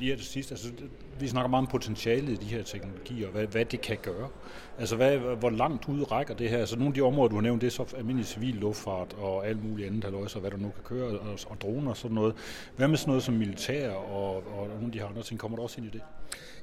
lige 0.00 0.12
af 0.12 0.18
det 0.18 0.26
sidste, 0.26 0.52
altså, 0.52 0.68
vi 1.20 1.28
snakker 1.28 1.48
meget 1.50 1.62
om 1.62 1.70
potentialet 1.70 2.28
i 2.28 2.34
de 2.34 2.44
her 2.44 2.62
teknologier, 2.62 3.26
og 3.26 3.32
hvad, 3.32 3.46
hvad 3.46 3.64
det 3.64 3.80
kan 3.80 3.96
gøre. 4.02 4.28
Altså, 4.78 4.96
hvad, 4.96 5.18
hvor 5.18 5.50
langt 5.50 5.88
ud 5.88 6.12
rækker 6.12 6.34
det 6.34 6.50
her? 6.50 6.58
Altså, 6.58 6.76
nogle 6.76 6.88
af 6.88 6.94
de 6.94 7.00
områder, 7.00 7.28
du 7.28 7.34
har 7.34 7.42
nævnt, 7.42 7.60
det 7.60 7.66
er 7.66 7.70
så 7.70 7.94
almindelig 7.96 8.26
civil 8.26 8.54
luftfart 8.54 9.16
og 9.18 9.46
alt 9.46 9.64
muligt 9.64 9.88
andet, 9.88 10.04
halvøjse, 10.04 10.36
og 10.36 10.40
hvad 10.40 10.50
der 10.50 10.56
nu 10.56 10.70
kan 10.70 10.84
køre, 10.84 11.18
og, 11.18 11.38
og 11.46 11.60
droner 11.60 11.90
og 11.90 11.96
sådan 11.96 12.14
noget. 12.14 12.34
Hvad 12.76 12.88
med 12.88 12.96
sådan 12.96 13.10
noget 13.10 13.22
som 13.22 13.34
militær 13.34 13.90
og, 13.90 14.36
og 14.36 14.68
nogle 14.68 14.86
af 14.86 14.92
de 14.92 14.98
her 14.98 15.06
andre 15.06 15.22
ting? 15.22 15.40
Kommer 15.40 15.56
der 15.56 15.62
også 15.62 15.80
ind 15.80 15.86
i 15.86 15.90
det? 15.90 16.02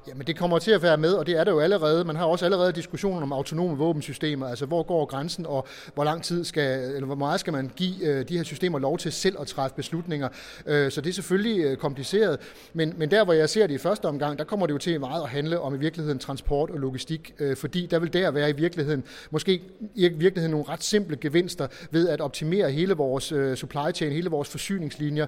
Jamen 0.08 0.28
det 0.28 0.38
kommer 0.38 0.60
til 0.60 0.72
at 0.72 0.82
være 0.82 0.98
med, 0.98 1.14
og 1.14 1.28
det 1.28 1.40
er 1.40 1.44
det 1.44 1.52
jo 1.52 1.60
allerede. 1.60 2.04
Man 2.06 2.16
har 2.16 2.26
også 2.26 2.46
allerede 2.46 2.72
diskussioner 2.72 3.22
om 3.22 3.32
autonome 3.34 3.78
våbensystemer, 3.78 4.48
altså 4.48 4.66
hvor 4.66 4.84
går 4.84 5.06
grænsen, 5.06 5.46
og 5.46 5.68
hvor 5.94 6.04
lang 6.04 6.24
tid 6.24 6.44
skal, 6.44 6.80
eller 6.82 7.06
hvor 7.06 7.16
meget 7.16 7.40
skal 7.40 7.54
man 7.54 7.72
give 7.76 8.06
øh, 8.06 8.30
de 8.30 8.38
her 8.38 8.44
systemer 8.44 8.80
lov 8.80 8.98
til 8.98 9.12
selv 9.12 9.36
at 9.42 9.48
træffe 9.48 9.76
beslutninger. 9.76 10.30
Øh, 10.66 10.92
så 10.92 11.02
det 11.02 11.10
er 11.10 11.14
selvfølgelig 11.14 11.64
øh, 11.64 11.78
kompliceret, 11.78 12.40
men, 12.74 12.94
men 12.98 13.12
der 13.12 13.24
hvor 13.24 13.34
jeg 13.34 13.50
ser 13.50 13.68
det 13.68 13.74
i 13.74 13.78
første 13.78 14.06
omgang, 14.06 14.38
der 14.40 14.44
kommer 14.44 14.66
det 14.66 14.74
jo 14.74 14.78
til 14.78 15.00
meget 15.00 15.24
at 15.24 15.30
handle 15.30 15.60
om 15.60 15.76
i 15.76 15.78
virkeligheden 15.78 16.20
transport 16.20 16.70
og 16.70 16.80
logistik, 16.80 17.34
fordi 17.56 17.86
der 17.86 18.00
vil 18.00 18.14
der 18.14 18.32
være 18.32 18.50
i 18.50 18.54
virkeligheden, 18.54 19.04
måske 19.32 19.62
i 19.96 20.08
virkeligheden 20.08 20.52
nogle 20.52 20.66
ret 20.70 20.84
simple 20.84 21.18
gevinster 21.18 21.68
ved 21.92 22.10
at 22.10 22.22
optimere 22.22 22.72
hele 22.72 22.94
vores 22.94 23.60
supply 23.60 23.92
chain, 23.96 24.12
hele 24.12 24.30
vores 24.30 24.50
forsyningslinjer, 24.50 25.28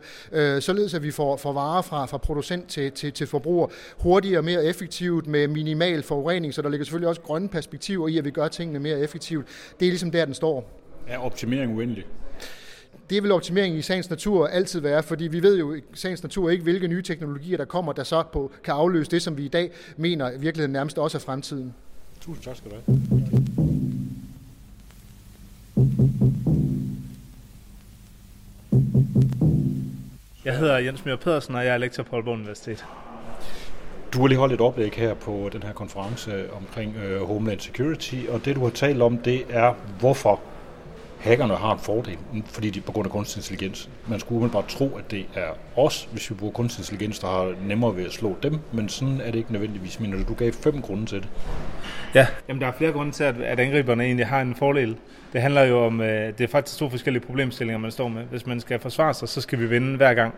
således 0.60 0.94
at 0.94 1.04
vi 1.04 1.12
får, 1.12 1.38
får 1.38 1.54
varer 1.54 1.82
fra, 1.82 2.06
fra 2.06 2.18
producent 2.18 2.68
til, 2.68 2.92
til, 2.92 3.14
til 3.14 3.28
forbruger 3.28 3.68
hurtigere, 3.98 4.42
mere 4.42 4.69
effektivt 4.70 5.28
med 5.28 5.48
minimal 5.48 6.04
forurening, 6.04 6.54
så 6.54 6.62
der 6.62 6.70
ligger 6.70 6.86
selvfølgelig 6.86 7.10
også 7.10 7.22
grønne 7.22 7.50
perspektiver 7.50 8.08
i, 8.08 8.18
at 8.18 8.26
vi 8.26 8.32
gør 8.32 8.48
tingene 8.48 8.80
mere 8.80 9.00
effektivt. 9.00 9.48
Det 9.80 9.86
er 9.86 9.90
ligesom 9.90 10.12
der, 10.12 10.26
den 10.26 10.34
står. 10.34 10.80
Er 11.08 11.18
optimering 11.18 11.76
uendelig? 11.76 12.06
Det 13.10 13.24
vil 13.24 13.32
optimering 13.32 13.76
i 13.76 13.82
sagens 13.82 14.10
natur 14.10 14.48
altid 14.48 14.80
være, 14.80 15.04
fordi 15.04 15.28
vi 15.28 15.44
ved 15.44 15.58
jo 15.60 15.74
i 15.74 15.82
sagens 15.94 16.24
natur 16.24 16.50
ikke, 16.50 16.64
hvilke 16.64 16.88
nye 16.88 17.02
teknologier, 17.02 17.58
der 17.58 17.66
kommer, 17.66 17.94
der 17.94 18.04
så 18.04 18.24
på, 18.34 18.52
kan 18.64 18.74
afløse 18.74 19.12
det, 19.12 19.22
som 19.22 19.38
vi 19.38 19.46
i 19.46 19.48
dag 19.48 19.72
mener 19.98 20.32
i 20.32 20.40
virkeligheden 20.40 20.72
nærmest 20.72 20.98
også 20.98 21.18
er 21.18 21.20
fremtiden. 21.20 21.74
Tusind 22.22 22.44
tak 22.44 22.56
skal 22.56 22.72
du 22.72 22.76
have. 22.76 23.00
Jeg 30.46 30.58
hedder 30.58 30.78
Jens 30.78 31.06
Mjør 31.06 31.16
Pedersen, 31.16 31.56
og 31.56 31.66
jeg 31.66 31.74
er 31.74 31.78
lektor 31.78 32.04
på 32.04 32.16
Aalborg 32.16 32.34
Universitet. 32.34 32.86
Du 34.14 34.20
har 34.20 34.28
lige 34.28 34.38
holdt 34.40 34.54
et 34.54 34.62
oplæg 34.62 34.92
her 34.96 35.14
på 35.14 35.50
den 35.54 35.64
her 35.64 35.74
konference 35.74 36.32
øh, 36.32 36.58
omkring 36.58 36.96
øh, 36.98 37.28
Homeland 37.28 37.60
Security, 37.60 38.16
og 38.30 38.46
det 38.46 38.56
du 38.56 38.64
har 38.64 38.70
talt 38.70 39.02
om, 39.02 39.18
det 39.18 39.46
er, 39.50 39.74
hvorfor 40.00 40.40
hackerne 41.20 41.56
har 41.56 41.74
en 41.74 41.80
fordel, 41.80 42.18
mm, 42.34 42.44
fordi 42.44 42.70
de 42.70 42.82
på 42.82 42.92
grund 42.92 43.06
af 43.06 43.12
kunstig 43.12 43.40
intelligens. 43.40 43.90
Man 44.08 44.20
skulle 44.20 44.50
bare 44.50 44.64
tro, 44.68 44.98
at 44.98 45.12
det 45.12 45.26
er 45.36 45.50
os, 45.76 46.10
hvis 46.12 46.30
vi 46.30 46.36
bruger 46.36 46.54
kunstig 46.54 46.82
intelligens, 46.82 47.20
der 47.20 47.28
har 47.28 47.54
nemmere 47.68 47.96
ved 47.96 48.06
at 48.06 48.12
slå 48.12 48.36
dem, 48.44 48.60
men 48.72 48.90
sådan 48.90 49.22
er 49.22 49.32
det 49.32 49.36
ikke 49.36 49.54
nødvendigvis. 49.54 50.00
Men 50.00 50.24
du 50.24 50.34
gav 50.34 50.52
fem 50.52 50.82
grunde 50.82 51.06
til 51.06 51.20
det. 51.20 51.30
Ja, 52.16 52.28
jamen 52.48 52.62
der 52.62 52.68
er 52.68 52.72
flere 52.72 52.92
grunde 52.92 53.12
til, 53.12 53.24
at, 53.24 53.42
at 53.42 53.60
angriberne 53.60 54.04
egentlig 54.04 54.28
har 54.28 54.42
en 54.42 54.56
fordel. 54.56 54.98
Det 55.34 55.42
handler 55.42 55.64
jo 55.64 55.86
om, 55.86 56.02
øh, 56.02 56.34
det 56.38 56.42
er 56.42 56.48
faktisk 56.48 56.78
to 56.78 56.90
forskellige 56.90 57.26
problemstillinger, 57.26 57.80
man 57.80 57.92
står 57.92 58.08
med. 58.08 58.24
Hvis 58.24 58.46
man 58.46 58.60
skal 58.60 58.80
forsvare 58.80 59.14
sig, 59.14 59.30
så 59.30 59.42
skal 59.42 59.60
vi 59.60 59.66
vinde 59.66 59.98
hver 59.98 60.14
gang. 60.14 60.34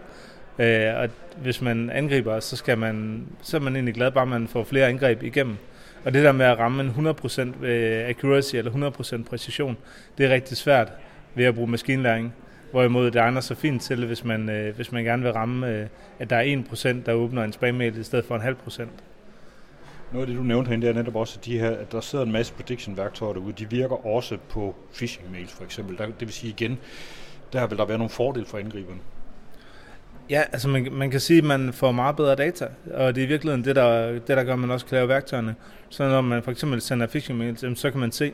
Øh, 0.59 0.95
og 0.97 1.09
hvis 1.37 1.61
man 1.61 1.89
angriber, 1.89 2.39
så, 2.39 2.55
skal 2.55 2.77
man, 2.77 3.25
så 3.41 3.57
er 3.57 3.61
man 3.61 3.75
egentlig 3.75 3.93
glad, 3.93 4.11
bare 4.11 4.25
man 4.25 4.47
får 4.47 4.63
flere 4.63 4.87
angreb 4.87 5.23
igennem. 5.23 5.57
Og 6.05 6.13
det 6.13 6.23
der 6.23 6.31
med 6.31 6.45
at 6.45 6.59
ramme 6.59 6.83
en 6.83 7.07
100% 7.07 7.65
øh, 7.65 8.09
accuracy 8.09 8.55
eller 8.55 8.91
100% 9.21 9.23
præcision, 9.23 9.77
det 10.17 10.25
er 10.25 10.29
rigtig 10.29 10.57
svært 10.57 10.91
ved 11.35 11.45
at 11.45 11.55
bruge 11.55 11.67
maskinlæring. 11.67 12.33
Hvorimod 12.71 13.11
det 13.11 13.19
egner 13.19 13.41
sig 13.41 13.57
fint 13.57 13.81
til, 13.81 14.05
hvis 14.05 14.23
man, 14.23 14.49
øh, 14.49 14.75
hvis 14.75 14.91
man 14.91 15.03
gerne 15.03 15.23
vil 15.23 15.31
ramme, 15.31 15.67
øh, 15.69 15.87
at 16.19 16.29
der 16.29 16.35
er 16.35 16.43
1%, 16.43 17.05
der 17.05 17.13
åbner 17.13 17.43
en 17.43 17.53
spammail 17.53 17.97
i 17.97 18.03
stedet 18.03 18.25
for 18.25 18.35
en 18.35 18.41
halv 18.41 18.55
procent. 18.55 18.91
Noget 20.11 20.23
af 20.23 20.27
det, 20.27 20.37
du 20.37 20.43
nævnte 20.43 20.67
herinde, 20.67 20.87
det 20.87 20.95
er 20.95 20.99
netop 20.99 21.15
også, 21.15 21.39
at, 21.39 21.45
de 21.45 21.59
her, 21.59 21.71
at 21.71 21.91
der 21.91 22.01
sidder 22.01 22.25
en 22.25 22.31
masse 22.31 22.53
prediction-værktøjer 22.53 23.33
derude. 23.33 23.53
De 23.53 23.69
virker 23.69 24.05
også 24.05 24.37
på 24.49 24.75
phishing-mails, 24.93 25.55
for 25.57 25.63
eksempel. 25.63 25.97
Der, 25.97 26.05
det 26.05 26.19
vil 26.19 26.33
sige 26.33 26.49
igen, 26.49 26.79
der 27.53 27.67
vil 27.67 27.77
der 27.77 27.85
være 27.85 27.97
nogle 27.97 28.09
fordele 28.09 28.45
for 28.45 28.57
angriberne. 28.57 28.99
Ja, 30.29 30.43
altså 30.51 30.69
man, 30.69 30.87
man 30.91 31.11
kan 31.11 31.19
sige, 31.19 31.37
at 31.37 31.43
man 31.43 31.73
får 31.73 31.91
meget 31.91 32.15
bedre 32.15 32.35
data, 32.35 32.67
og 32.93 33.15
det 33.15 33.21
er 33.21 33.25
i 33.25 33.29
virkeligheden 33.29 33.65
det, 33.65 33.75
der, 33.75 34.11
det, 34.11 34.27
der 34.27 34.43
gør, 34.43 34.53
at 34.53 34.59
man 34.59 34.71
også 34.71 34.85
kan 34.85 34.95
lave 34.95 35.07
værktøjerne. 35.07 35.55
Så 35.89 36.07
når 36.07 36.21
man 36.21 36.43
for 36.43 36.51
eksempel 36.51 36.81
sender 36.81 37.07
phishing 37.07 37.39
mails, 37.39 37.79
så 37.79 37.91
kan 37.91 37.99
man 37.99 38.11
se, 38.11 38.33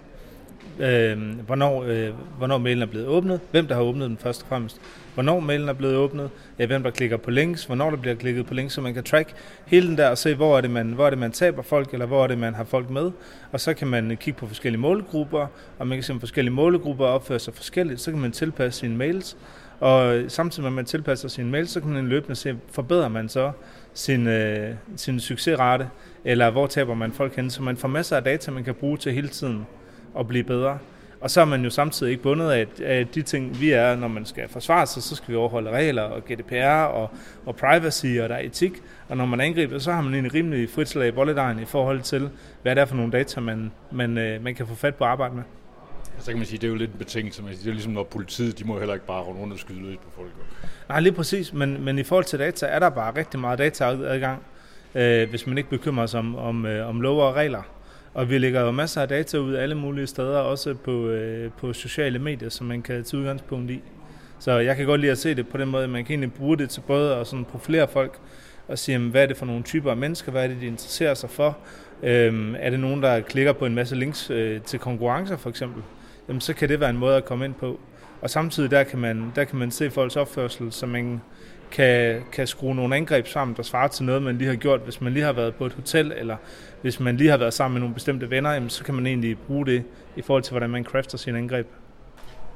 øh, 0.80 1.40
hvornår, 1.46 1.84
øh, 1.84 2.10
hvornår 2.38 2.58
mailen 2.58 2.82
er 2.82 2.86
blevet 2.86 3.08
åbnet, 3.08 3.40
hvem 3.52 3.68
der 3.68 3.76
har 3.76 3.82
åbnet 3.82 4.10
den 4.10 4.18
først 4.18 4.42
og 4.42 4.48
fremmest, 4.48 4.82
hvornår 5.14 5.40
mailen 5.40 5.70
er 5.70 5.74
blevet 5.74 5.96
åbnet, 5.96 6.30
ja, 6.60 6.66
hvem 6.66 6.84
der 6.84 6.90
klikker 6.90 7.18
på 7.18 7.32
links, 7.32 7.66
hvornår 7.66 7.90
der 7.90 7.98
bliver 7.98 8.16
klikket 8.16 8.46
på 8.46 8.54
links, 8.54 8.74
så 8.74 8.82
man 8.82 8.94
kan 8.94 9.04
track 9.04 9.34
hele 9.66 9.88
den 9.88 9.98
der 9.98 10.10
og 10.10 10.18
se, 10.18 10.36
hvor 10.36 10.58
er 10.58 10.62
det, 10.62 10.70
man, 10.70 10.88
hvor 10.88 11.06
er 11.06 11.10
det, 11.10 11.20
man 11.20 11.32
taber 11.32 11.62
folk, 11.62 11.94
eller 11.94 12.06
hvor 12.06 12.24
er 12.24 12.28
det, 12.28 12.38
man 12.38 12.54
har 12.54 12.64
folk 12.64 12.90
med. 12.90 13.12
Og 13.52 13.60
så 13.60 13.74
kan 13.74 13.88
man 13.88 14.18
kigge 14.22 14.40
på 14.40 14.48
forskellige 14.48 14.82
målgrupper, 14.82 15.48
og 15.80 15.88
man 15.88 15.98
kan 15.98 16.04
se, 16.04 16.14
om 16.14 16.20
forskellige 16.20 16.54
målgrupper 16.54 17.06
opfører 17.06 17.40
sig 17.40 17.54
forskelligt, 17.54 18.02
så 18.02 18.12
kan 18.12 18.20
man 18.20 18.32
tilpasse 18.32 18.80
sine 18.80 18.98
mails, 18.98 19.38
og 19.80 20.24
samtidig 20.28 20.64
med, 20.64 20.70
at 20.70 20.76
man 20.76 20.86
tilpasser 20.86 21.28
sine 21.28 21.50
mails, 21.52 21.70
så 21.70 21.80
kan 21.80 21.90
man 21.90 22.08
løbende 22.08 22.36
se, 22.36 22.58
forbedrer 22.72 23.08
man 23.08 23.30
så 23.30 23.52
sin, 23.94 24.28
øh, 24.28 24.76
sin 24.96 25.20
succesrate, 25.20 25.90
eller 26.26 26.50
hvor 26.50 26.68
taber 26.68 26.94
man 26.94 27.12
folk 27.12 27.36
hen, 27.36 27.50
så 27.50 27.64
man 27.64 27.78
får 27.78 27.88
masser 27.88 28.16
af 28.16 28.24
data, 28.24 28.52
man 28.52 28.64
kan 28.64 28.74
bruge 28.74 28.98
til 28.98 29.14
hele 29.14 29.28
tiden 29.28 29.68
at 30.20 30.28
blive 30.28 30.44
bedre. 30.44 30.78
Og 31.22 31.32
så 31.32 31.42
er 31.42 31.46
man 31.46 31.64
jo 31.64 31.70
samtidig 31.70 32.12
ikke 32.12 32.24
bundet 32.24 32.52
af, 32.52 32.68
af 32.84 33.08
de 33.08 33.22
ting, 33.22 33.62
vi 33.62 33.72
er, 33.72 33.96
når 33.96 34.08
man 34.08 34.26
skal 34.26 34.50
forsvare 34.50 34.88
sig, 34.88 35.04
så 35.04 35.16
skal 35.16 35.32
vi 35.32 35.36
overholde 35.36 35.70
regler 35.70 36.02
og 36.02 36.22
GDPR 36.26 36.84
og, 36.84 37.10
og 37.46 37.56
privacy, 37.56 38.06
og 38.06 38.30
der 38.30 38.36
er 38.36 38.42
etik. 38.44 38.72
Og 39.10 39.18
når 39.18 39.26
man 39.26 39.42
angriber, 39.42 39.80
så 39.80 39.92
har 39.92 40.02
man 40.02 40.14
en 40.14 40.34
rimelig 40.34 40.70
frit 40.70 40.90
slag 40.90 41.08
i 41.08 41.62
i 41.62 41.66
forhold 41.66 42.02
til, 42.02 42.30
hvad 42.62 42.76
det 42.76 42.82
er 42.82 42.86
for 42.86 42.96
nogle 42.96 43.12
data, 43.12 43.40
man, 43.40 43.72
man, 43.92 44.18
øh, 44.18 44.44
man 44.44 44.56
kan 44.56 44.68
få 44.68 44.76
fat 44.76 44.96
på 44.96 45.04
at 45.04 45.10
arbejde 45.10 45.36
med. 45.36 45.44
Altså, 46.18 46.26
så 46.26 46.32
kan 46.32 46.38
man 46.38 46.48
sige, 46.48 46.58
det 46.58 46.68
er 46.68 46.72
jo 46.72 46.76
lidt 46.76 46.92
en 46.92 46.98
betingelse. 46.98 47.42
Det 47.42 47.68
er 47.68 47.72
ligesom 47.72 47.92
når 47.92 48.04
politiet, 48.04 48.60
de 48.60 48.64
må 48.64 48.78
heller 48.78 48.94
ikke 48.94 49.06
bare 49.06 49.22
runde 49.22 49.42
rundt 49.42 49.54
og 49.54 49.60
skyde 49.60 49.82
løs 49.82 49.98
på 49.98 50.10
folk. 50.16 50.30
Nej, 50.90 51.00
lige 51.00 51.14
præcis. 51.14 51.54
Men, 51.54 51.84
men 51.84 52.00
i 52.00 52.04
forhold 52.04 52.26
til 52.26 52.40
data, 52.40 52.66
er 52.66 52.80
der 52.80 52.90
bare 52.90 53.16
rigtig 53.16 53.40
meget 53.40 53.60
dataadgang, 53.60 54.44
øh, 54.96 55.30
hvis 55.30 55.48
man 55.48 55.58
ikke 55.58 55.70
bekymrer 55.70 56.06
sig 56.06 56.20
om, 56.20 56.36
om, 56.36 56.66
øh, 56.66 56.90
om 56.90 57.02
lov 57.02 57.20
og 57.20 57.36
regler. 57.36 57.62
Og 58.14 58.30
vi 58.30 58.38
lægger 58.38 58.62
jo 58.62 58.72
masser 58.72 59.02
af 59.02 59.08
data 59.08 59.38
ud 59.38 59.56
alle 59.56 59.76
mulige 59.76 60.08
steder, 60.08 60.40
også 60.40 60.74
på, 60.74 61.08
øh, 61.08 61.52
på 61.52 61.74
sociale 61.74 62.20
medier, 62.20 62.50
som 62.50 62.68
man 62.68 62.82
kan 62.82 63.04
tage 63.04 63.22
udgangspunkt 63.22 63.72
i. 63.72 63.82
Så 64.40 64.52
jeg 64.52 64.76
kan 64.76 64.86
godt 64.86 65.02
lide 65.02 65.12
at 65.12 65.18
se 65.18 65.36
det 65.36 65.48
på 65.48 65.58
den 65.58 65.68
måde, 65.68 65.84
at 65.84 65.90
man 65.90 66.06
kan 66.06 66.14
egentlig 66.14 66.34
bruge 66.34 66.58
det 66.58 66.70
til 66.70 66.82
både 66.82 67.16
at 67.16 67.28
sådan 67.28 67.46
profilere 67.46 67.88
folk, 67.88 68.20
og 68.68 68.80
sige, 68.80 68.98
hvad 68.98 69.24
er 69.24 69.28
det 69.28 69.38
for 69.38 69.46
nogle 69.46 69.64
typer 69.64 69.92
af 69.92 69.98
mennesker, 69.98 70.32
hvad 70.32 70.44
er 70.44 70.48
det, 70.48 70.62
de 70.62 70.68
interesserer 70.68 71.14
sig 71.14 71.30
for. 71.30 71.58
Øhm, 72.04 72.56
er 72.60 72.70
det 72.70 72.80
nogen, 72.80 73.04
der 73.04 73.20
klikker 73.20 73.54
på 73.54 73.66
en 73.66 73.76
masse 73.76 73.96
links 73.96 74.30
øh, 74.30 74.62
til 74.62 74.80
konkurrencer 74.80 75.38
for 75.38 75.50
eksempel, 75.50 75.84
jamen, 76.28 76.42
så 76.42 76.54
kan 76.54 76.70
det 76.70 76.80
være 76.80 76.90
en 76.90 76.98
måde 76.98 77.18
at 77.18 77.26
komme 77.26 77.46
ind 77.46 77.54
på. 77.54 77.80
Og 78.22 78.30
samtidig 78.30 78.72
der 78.72 78.84
kan 78.84 79.00
man, 79.00 79.32
der 79.36 79.44
kan 79.44 79.60
man 79.60 79.72
se 79.72 79.92
folks 79.92 80.16
opførsel, 80.16 80.72
så 80.72 80.86
man 80.86 81.22
kan, 81.72 82.22
kan 82.32 82.48
skrue 82.48 82.76
nogle 82.76 82.96
angreb 82.96 83.28
sammen, 83.28 83.58
der 83.58 83.64
svarer 83.64 83.88
til 83.88 84.06
noget, 84.06 84.22
man 84.22 84.38
lige 84.38 84.48
har 84.48 84.56
gjort. 84.56 84.80
Hvis 84.80 85.02
man 85.02 85.14
lige 85.14 85.24
har 85.26 85.34
været 85.34 85.56
på 85.56 85.66
et 85.66 85.74
hotel, 85.74 86.14
eller 86.18 86.38
hvis 86.82 87.00
man 87.00 87.18
lige 87.18 87.30
har 87.30 87.38
været 87.38 87.54
sammen 87.54 87.74
med 87.74 87.82
nogle 87.82 87.94
bestemte 87.94 88.30
venner, 88.30 88.52
jamen, 88.52 88.70
så 88.70 88.84
kan 88.84 88.96
man 88.96 89.08
egentlig 89.08 89.38
bruge 89.38 89.66
det 89.66 89.84
i 90.16 90.22
forhold 90.22 90.44
til, 90.44 90.52
hvordan 90.52 90.70
man 90.70 90.84
crafter 90.84 91.18
sine 91.18 91.38
angreb. 91.38 91.68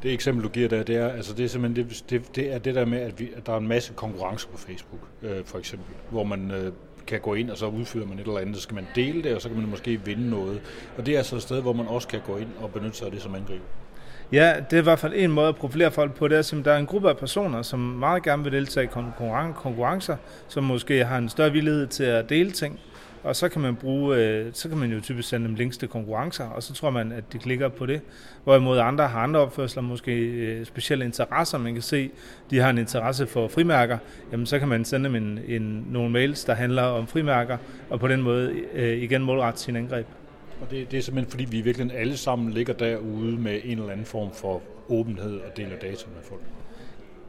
Det 0.03 0.13
eksempel, 0.13 0.43
du 0.43 0.49
giver 0.49 0.69
der, 0.69 0.83
det 0.83 0.95
er, 0.95 1.09
altså 1.09 1.33
det 1.33 1.45
er 1.45 1.49
simpelthen 1.49 1.87
det, 1.87 2.03
det, 2.09 2.35
det, 2.35 2.53
er 2.53 2.57
det 2.57 2.75
der 2.75 2.85
med, 2.85 2.99
at, 2.99 3.19
vi, 3.19 3.31
at 3.35 3.45
der 3.45 3.53
er 3.53 3.57
en 3.57 3.67
masse 3.67 3.93
konkurrence 3.93 4.47
på 4.47 4.57
Facebook, 4.57 5.01
øh, 5.23 5.45
for 5.45 5.57
eksempel, 5.57 5.87
hvor 6.09 6.23
man 6.23 6.51
øh, 6.51 6.71
kan 7.11 7.19
gå 7.19 7.33
ind, 7.33 7.49
og 7.49 7.57
så 7.57 7.67
udfylder 7.67 8.07
man 8.07 8.19
et 8.19 8.27
eller 8.27 8.39
andet, 8.39 8.55
så 8.55 8.61
skal 8.61 8.75
man 8.75 8.87
dele 8.95 9.23
det, 9.23 9.35
og 9.35 9.41
så 9.41 9.49
kan 9.49 9.57
man 9.57 9.69
måske 9.69 10.01
vinde 10.05 10.29
noget. 10.29 10.61
Og 10.97 11.05
det 11.05 11.13
er 11.13 11.17
altså 11.17 11.35
et 11.35 11.41
sted, 11.41 11.61
hvor 11.61 11.73
man 11.73 11.87
også 11.87 12.07
kan 12.07 12.19
gå 12.25 12.37
ind 12.37 12.49
og 12.61 12.71
benytte 12.71 12.97
sig 12.97 13.05
af 13.05 13.11
det 13.11 13.21
som 13.21 13.35
angriber. 13.35 13.63
Ja, 14.31 14.53
det 14.69 14.77
er 14.77 14.81
i 14.81 14.83
hvert 14.83 14.99
fald 14.99 15.13
en 15.15 15.31
måde 15.31 15.47
at 15.47 15.55
profilere 15.55 15.91
folk 15.91 16.15
på. 16.15 16.27
Det 16.27 16.35
er, 16.35 16.59
at 16.59 16.65
der 16.65 16.71
er 16.71 16.77
en 16.77 16.85
gruppe 16.85 17.09
af 17.09 17.17
personer, 17.17 17.61
som 17.61 17.79
meget 17.79 18.23
gerne 18.23 18.43
vil 18.43 18.51
deltage 18.51 18.83
i 18.83 18.89
konkurrencer, 19.55 20.15
som 20.47 20.63
måske 20.63 21.05
har 21.05 21.17
en 21.17 21.29
større 21.29 21.51
villighed 21.51 21.87
til 21.87 22.03
at 22.03 22.29
dele 22.29 22.51
ting. 22.51 22.79
Og 23.23 23.35
så 23.35 23.49
kan 23.49 23.61
man 23.61 23.75
bruge, 23.75 24.17
øh, 24.17 24.45
så 24.53 24.69
kan 24.69 24.77
man 24.77 24.91
jo 24.91 25.01
typisk 25.01 25.29
sende 25.29 25.47
dem 25.47 25.55
links 25.55 25.77
til 25.77 25.87
konkurrencer, 25.87 26.45
og 26.45 26.63
så 26.63 26.73
tror 26.73 26.89
man, 26.89 27.11
at 27.11 27.23
de 27.33 27.37
klikker 27.37 27.69
på 27.69 27.85
det. 27.85 28.01
Hvorimod 28.43 28.79
andre 28.79 29.07
har 29.07 29.19
andre 29.19 29.39
opførsler, 29.39 29.81
måske 29.81 30.11
øh, 30.19 30.65
specielle 30.65 31.05
interesser. 31.05 31.57
Man 31.57 31.73
kan 31.73 31.81
se, 31.81 32.11
de 32.49 32.59
har 32.59 32.69
en 32.69 32.77
interesse 32.77 33.27
for 33.27 33.47
frimærker. 33.47 33.97
Jamen, 34.31 34.45
så 34.45 34.59
kan 34.59 34.67
man 34.67 34.85
sende 34.85 35.05
dem 35.05 35.15
en, 35.15 35.39
en, 35.47 35.87
nogle 35.89 36.09
mails, 36.09 36.45
der 36.45 36.53
handler 36.53 36.83
om 36.83 37.07
frimærker, 37.07 37.57
og 37.89 37.99
på 37.99 38.07
den 38.07 38.21
måde 38.21 38.53
øh, 38.73 38.97
igen 38.97 39.23
målrette 39.23 39.59
sin 39.59 39.75
angreb. 39.75 40.05
Og 40.61 40.71
det, 40.71 40.91
det 40.91 40.97
er 40.97 41.01
simpelthen 41.01 41.31
fordi, 41.31 41.45
vi 41.45 41.61
virkelig 41.61 41.97
alle 41.97 42.17
sammen 42.17 42.51
ligger 42.51 42.73
derude 42.73 43.37
med 43.37 43.59
en 43.63 43.79
eller 43.79 43.91
anden 43.91 44.05
form 44.05 44.33
for 44.33 44.61
åbenhed 44.89 45.39
og 45.39 45.57
deler 45.57 45.75
data 45.81 46.05
med 46.15 46.23
folk. 46.23 46.41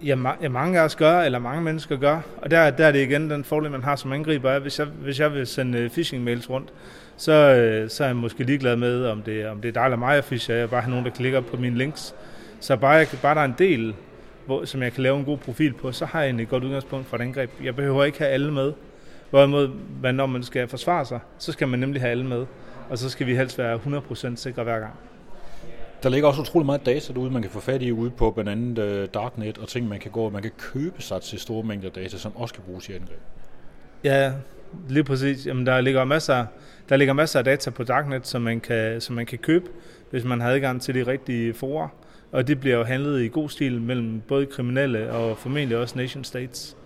Ja, 0.05 0.15
ma- 0.15 0.43
ja, 0.43 0.49
mange 0.49 0.81
af 0.81 0.85
os 0.85 0.97
gør, 0.97 1.21
eller 1.21 1.39
mange 1.39 1.63
mennesker 1.63 1.97
gør. 1.97 2.21
Og 2.37 2.51
der, 2.51 2.71
der 2.71 2.87
er 2.87 2.93
det 2.93 3.03
igen 3.03 3.31
den 3.31 3.45
fordel, 3.45 3.71
man 3.71 3.83
har 3.83 3.97
som 3.97 4.13
angriber, 4.13 4.51
at 4.51 4.63
hvis 4.63 4.79
jeg, 4.79 4.87
hvis 4.87 5.21
jeg 5.21 5.35
vil 5.35 5.47
sende 5.47 5.79
øh, 5.79 5.91
phishing-mails 5.91 6.51
rundt, 6.51 6.73
så, 7.17 7.33
øh, 7.33 7.91
så 7.91 8.05
er 8.05 8.09
jeg 8.09 8.17
måske 8.17 8.45
ligeglad 8.45 8.77
med, 8.77 9.07
om 9.07 9.23
det, 9.23 9.47
om 9.47 9.61
det 9.61 9.69
er 9.69 9.73
dig 9.73 9.85
eller 9.85 9.97
mig, 9.97 10.15
jeg 10.15 10.25
fisher. 10.25 10.55
Jeg 10.55 10.71
bare 10.71 10.81
har 10.81 10.91
nogen, 10.91 11.05
der 11.05 11.11
klikker 11.11 11.41
på 11.41 11.57
mine 11.57 11.79
links. 11.79 12.15
Så 12.61 12.77
bare, 12.77 12.91
jeg, 12.91 13.07
bare 13.23 13.35
der 13.35 13.41
er 13.41 13.45
en 13.45 13.55
del, 13.59 13.95
hvor, 14.47 14.65
som 14.65 14.83
jeg 14.83 14.93
kan 14.93 15.03
lave 15.03 15.19
en 15.19 15.25
god 15.25 15.39
profil 15.39 15.73
på, 15.73 15.93
så 15.93 16.07
har 16.07 16.23
jeg 16.23 16.41
et 16.41 16.49
godt 16.49 16.65
udgangspunkt 16.65 17.07
for 17.07 17.17
et 17.17 17.21
angreb. 17.21 17.51
Jeg 17.65 17.77
behøver 17.77 18.05
ikke 18.05 18.19
have 18.19 18.31
alle 18.31 18.53
med. 18.53 18.73
Hvorimod, 19.31 19.69
når 20.13 20.27
man 20.27 20.43
skal 20.43 20.69
forsvare 20.69 21.05
sig, 21.05 21.21
så 21.39 21.53
skal 21.53 21.69
man 21.69 21.79
nemlig 21.81 22.01
have 22.03 22.11
alle 22.11 22.27
med 22.27 22.47
og 22.93 22.99
så 22.99 23.11
skal 23.11 23.27
vi 23.27 23.37
helst 23.37 23.59
være 23.59 23.81
100% 23.87 24.37
sikre 24.37 24.63
hver 24.63 24.79
gang. 24.79 24.93
Der 26.03 26.09
ligger 26.09 26.29
også 26.29 26.41
utrolig 26.41 26.67
meget 26.67 26.87
data 26.87 27.13
derude, 27.13 27.31
man 27.31 27.43
kan 27.43 27.51
få 27.51 27.61
fat 27.61 27.83
i 27.83 27.93
ude 27.93 28.11
på 28.11 28.31
blandt 28.31 28.51
andet 28.51 28.79
uh, 28.79 29.09
Darknet, 29.15 29.59
og 29.59 29.69
ting, 29.69 29.89
man 29.89 30.01
kan 30.01 30.11
gå, 30.11 30.31
man 30.31 30.43
kan 30.43 30.51
købe 30.59 31.03
sig 31.03 31.23
til 31.23 31.39
store 31.39 31.63
mængder 31.63 31.91
data, 31.91 32.19
som 32.19 32.37
også 32.37 32.55
kan 32.55 32.63
bruges 32.67 32.89
i 32.89 32.93
angreb. 32.93 33.21
Ja, 34.05 34.33
lige 34.89 35.05
præcis. 35.05 35.47
Jamen, 35.47 35.67
der 35.67 35.81
ligger 35.81 36.05
masser, 36.05 36.47
der 36.89 36.97
ligger 36.97 37.15
masser 37.15 37.39
af 37.39 37.45
data 37.45 37.71
på 37.71 37.85
Darknet, 37.85 38.27
som 38.27 38.43
man, 38.43 38.61
kan, 38.61 39.01
som 39.01 39.17
man 39.17 39.27
kan 39.27 39.39
købe, 39.39 39.71
hvis 40.11 40.25
man 40.25 40.41
har 40.41 40.51
adgang 40.51 40.83
til 40.83 40.95
de 40.95 41.07
rigtige 41.07 41.55
forer. 41.55 41.89
Og 42.33 42.49
det 42.49 42.61
bliver 42.61 42.77
jo 42.77 42.85
handlet 42.85 43.23
i 43.23 43.29
god 43.29 43.49
stil 43.49 43.81
mellem 43.81 44.21
både 44.21 44.47
kriminelle 44.47 45.13
og 45.13 45.39
formentlig 45.39 45.77
også 45.77 45.99
nation 45.99 46.25
states. 46.25 46.77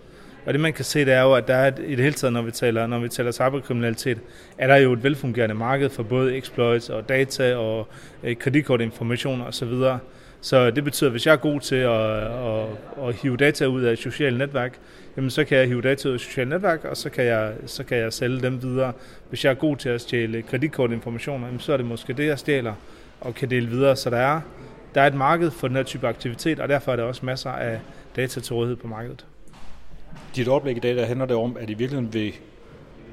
Og 0.47 0.53
det 0.53 0.61
man 0.61 0.73
kan 0.73 0.85
se, 0.85 1.05
det 1.05 1.13
er 1.13 1.21
jo, 1.21 1.33
at 1.33 1.47
der 1.47 1.55
er 1.55 1.67
et, 1.67 1.79
i 1.79 1.95
det 1.95 2.03
hele 2.03 2.13
taget, 2.13 2.33
når 2.33 2.41
vi 2.41 2.51
taler, 2.51 2.87
når 2.87 2.99
vi 2.99 3.09
taler 3.09 3.31
cyberkriminalitet, 3.31 4.17
er 4.57 4.67
der 4.67 4.75
jo 4.75 4.93
et 4.93 5.03
velfungerende 5.03 5.55
marked 5.55 5.89
for 5.89 6.03
både 6.03 6.37
exploits 6.37 6.89
og 6.89 7.09
data 7.09 7.55
og 7.55 7.87
øh, 8.23 8.35
kreditkortinformation 8.35 9.41
osv. 9.41 9.69
Så, 9.69 9.97
så 10.41 10.71
det 10.71 10.83
betyder, 10.83 11.09
at 11.09 11.13
hvis 11.13 11.25
jeg 11.25 11.31
er 11.33 11.37
god 11.37 11.59
til 11.59 11.75
at, 11.75 12.11
at, 12.21 13.07
at 13.07 13.15
hive 13.15 13.37
data 13.37 13.65
ud 13.65 13.83
af 13.83 13.91
et 13.91 13.99
socialt 13.99 14.37
netværk, 14.37 14.77
jamen 15.17 15.29
så 15.29 15.43
kan 15.43 15.57
jeg 15.57 15.67
hive 15.67 15.81
data 15.81 16.07
ud 16.07 16.13
af 16.13 16.15
et 16.15 16.21
socialt 16.21 16.49
netværk, 16.49 16.85
og 16.85 16.97
så 16.97 17.09
kan, 17.09 17.25
jeg, 17.25 17.53
så 17.65 17.83
kan 17.83 17.97
jeg 17.97 18.13
sælge 18.13 18.41
dem 18.41 18.61
videre. 18.61 18.93
Hvis 19.29 19.45
jeg 19.45 19.51
er 19.51 19.55
god 19.55 19.77
til 19.77 19.89
at 19.89 20.01
stjæle 20.01 20.41
kreditkortinformationer, 20.41 21.45
jamen 21.47 21.59
så 21.59 21.73
er 21.73 21.77
det 21.77 21.85
måske 21.85 22.13
det, 22.13 22.25
jeg 22.25 22.39
stjæler 22.39 22.73
og 23.21 23.35
kan 23.35 23.49
dele 23.49 23.67
videre. 23.67 23.95
Så 23.95 24.09
der 24.09 24.17
er, 24.17 24.41
der 24.95 25.01
er 25.01 25.07
et 25.07 25.15
marked 25.15 25.51
for 25.51 25.67
den 25.67 25.75
her 25.75 25.83
type 25.83 26.07
aktivitet, 26.07 26.59
og 26.59 26.69
derfor 26.69 26.91
er 26.91 26.95
der 26.95 27.03
også 27.03 27.25
masser 27.25 27.49
af 27.49 27.79
data 28.15 28.39
til 28.39 28.53
rådighed 28.53 28.75
på 28.75 28.87
markedet 28.87 29.25
dit 30.35 30.47
oplæg 30.47 30.77
i 30.77 30.79
dag, 30.79 30.95
der 30.95 31.05
handler 31.05 31.25
det 31.25 31.35
om, 31.35 31.57
at 31.59 31.69
i 31.69 31.73
virkeligheden 31.73 32.13
vil 32.13 32.33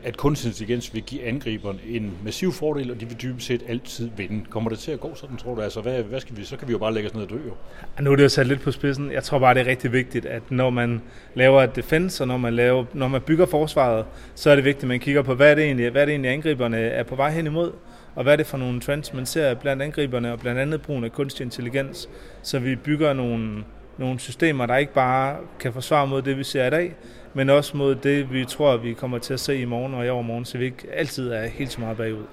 at 0.04 0.16
kunstig 0.16 0.48
intelligens 0.48 0.94
vil 0.94 1.02
give 1.02 1.24
angriberen 1.24 1.80
en 1.86 2.12
massiv 2.24 2.52
fordel, 2.52 2.90
og 2.90 3.00
de 3.00 3.06
vil 3.06 3.22
dybest 3.22 3.46
set 3.46 3.62
altid 3.68 4.10
vinde. 4.16 4.44
Kommer 4.50 4.70
det 4.70 4.78
til 4.78 4.92
at 4.92 5.00
gå 5.00 5.14
sådan, 5.14 5.36
tror 5.36 5.54
du? 5.54 5.60
Altså, 5.60 5.80
hvad, 5.80 6.02
hvad 6.02 6.20
skal 6.20 6.36
vi, 6.36 6.44
så 6.44 6.56
kan 6.56 6.68
vi 6.68 6.72
jo 6.72 6.78
bare 6.78 6.94
lægge 6.94 7.08
os 7.08 7.14
ned 7.14 7.22
og 7.22 7.30
dø, 7.30 7.34
jo. 7.34 7.54
Nu 8.02 8.12
er 8.12 8.16
det 8.16 8.22
jo 8.22 8.28
sat 8.28 8.46
lidt 8.46 8.60
på 8.60 8.72
spidsen. 8.72 9.12
Jeg 9.12 9.24
tror 9.24 9.38
bare, 9.38 9.54
det 9.54 9.60
er 9.60 9.66
rigtig 9.66 9.92
vigtigt, 9.92 10.26
at 10.26 10.42
når 10.50 10.70
man 10.70 11.02
laver 11.34 11.62
et 11.62 11.76
defense, 11.76 12.22
og 12.22 12.28
når 12.28 12.36
man, 12.36 12.54
laver, 12.54 12.84
når 12.92 13.08
man 13.08 13.20
bygger 13.20 13.46
forsvaret, 13.46 14.04
så 14.34 14.50
er 14.50 14.54
det 14.54 14.64
vigtigt, 14.64 14.84
at 14.84 14.88
man 14.88 15.00
kigger 15.00 15.22
på, 15.22 15.34
hvad 15.34 15.50
er 15.50 15.54
det 15.54 15.64
egentlig, 15.64 15.90
hvad 15.90 16.02
er 16.02 16.06
det 16.06 16.12
egentlig 16.12 16.30
angriberne 16.30 16.76
er 16.76 17.02
på 17.02 17.16
vej 17.16 17.30
hen 17.30 17.46
imod, 17.46 17.72
og 18.14 18.22
hvad 18.22 18.32
er 18.32 18.36
det 18.36 18.46
for 18.46 18.58
nogle 18.58 18.80
trends, 18.80 19.14
man 19.14 19.26
ser 19.26 19.54
blandt 19.54 19.82
angriberne, 19.82 20.32
og 20.32 20.40
blandt 20.40 20.60
andet 20.60 20.82
brugen 20.82 21.04
af 21.04 21.12
kunstig 21.12 21.44
intelligens, 21.44 22.08
så 22.42 22.58
vi 22.58 22.76
bygger 22.76 23.12
nogle, 23.12 23.64
nogle 23.98 24.20
systemer, 24.20 24.66
der 24.66 24.76
ikke 24.76 24.92
bare 24.92 25.36
kan 25.58 25.72
forsvare 25.72 26.06
mod 26.06 26.22
det, 26.22 26.38
vi 26.38 26.44
ser 26.44 26.66
i 26.66 26.70
dag, 26.70 26.94
men 27.34 27.50
også 27.50 27.76
mod 27.76 27.94
det, 27.94 28.32
vi 28.32 28.44
tror, 28.44 28.76
vi 28.76 28.92
kommer 28.92 29.18
til 29.18 29.34
at 29.34 29.40
se 29.40 29.58
i 29.58 29.64
morgen 29.64 29.94
og 29.94 30.06
i 30.06 30.08
overmorgen, 30.08 30.44
så 30.44 30.58
vi 30.58 30.64
ikke 30.64 30.88
altid 30.92 31.30
er 31.30 31.46
helt 31.46 31.72
så 31.72 31.80
meget 31.80 31.96
bagud. 31.96 32.24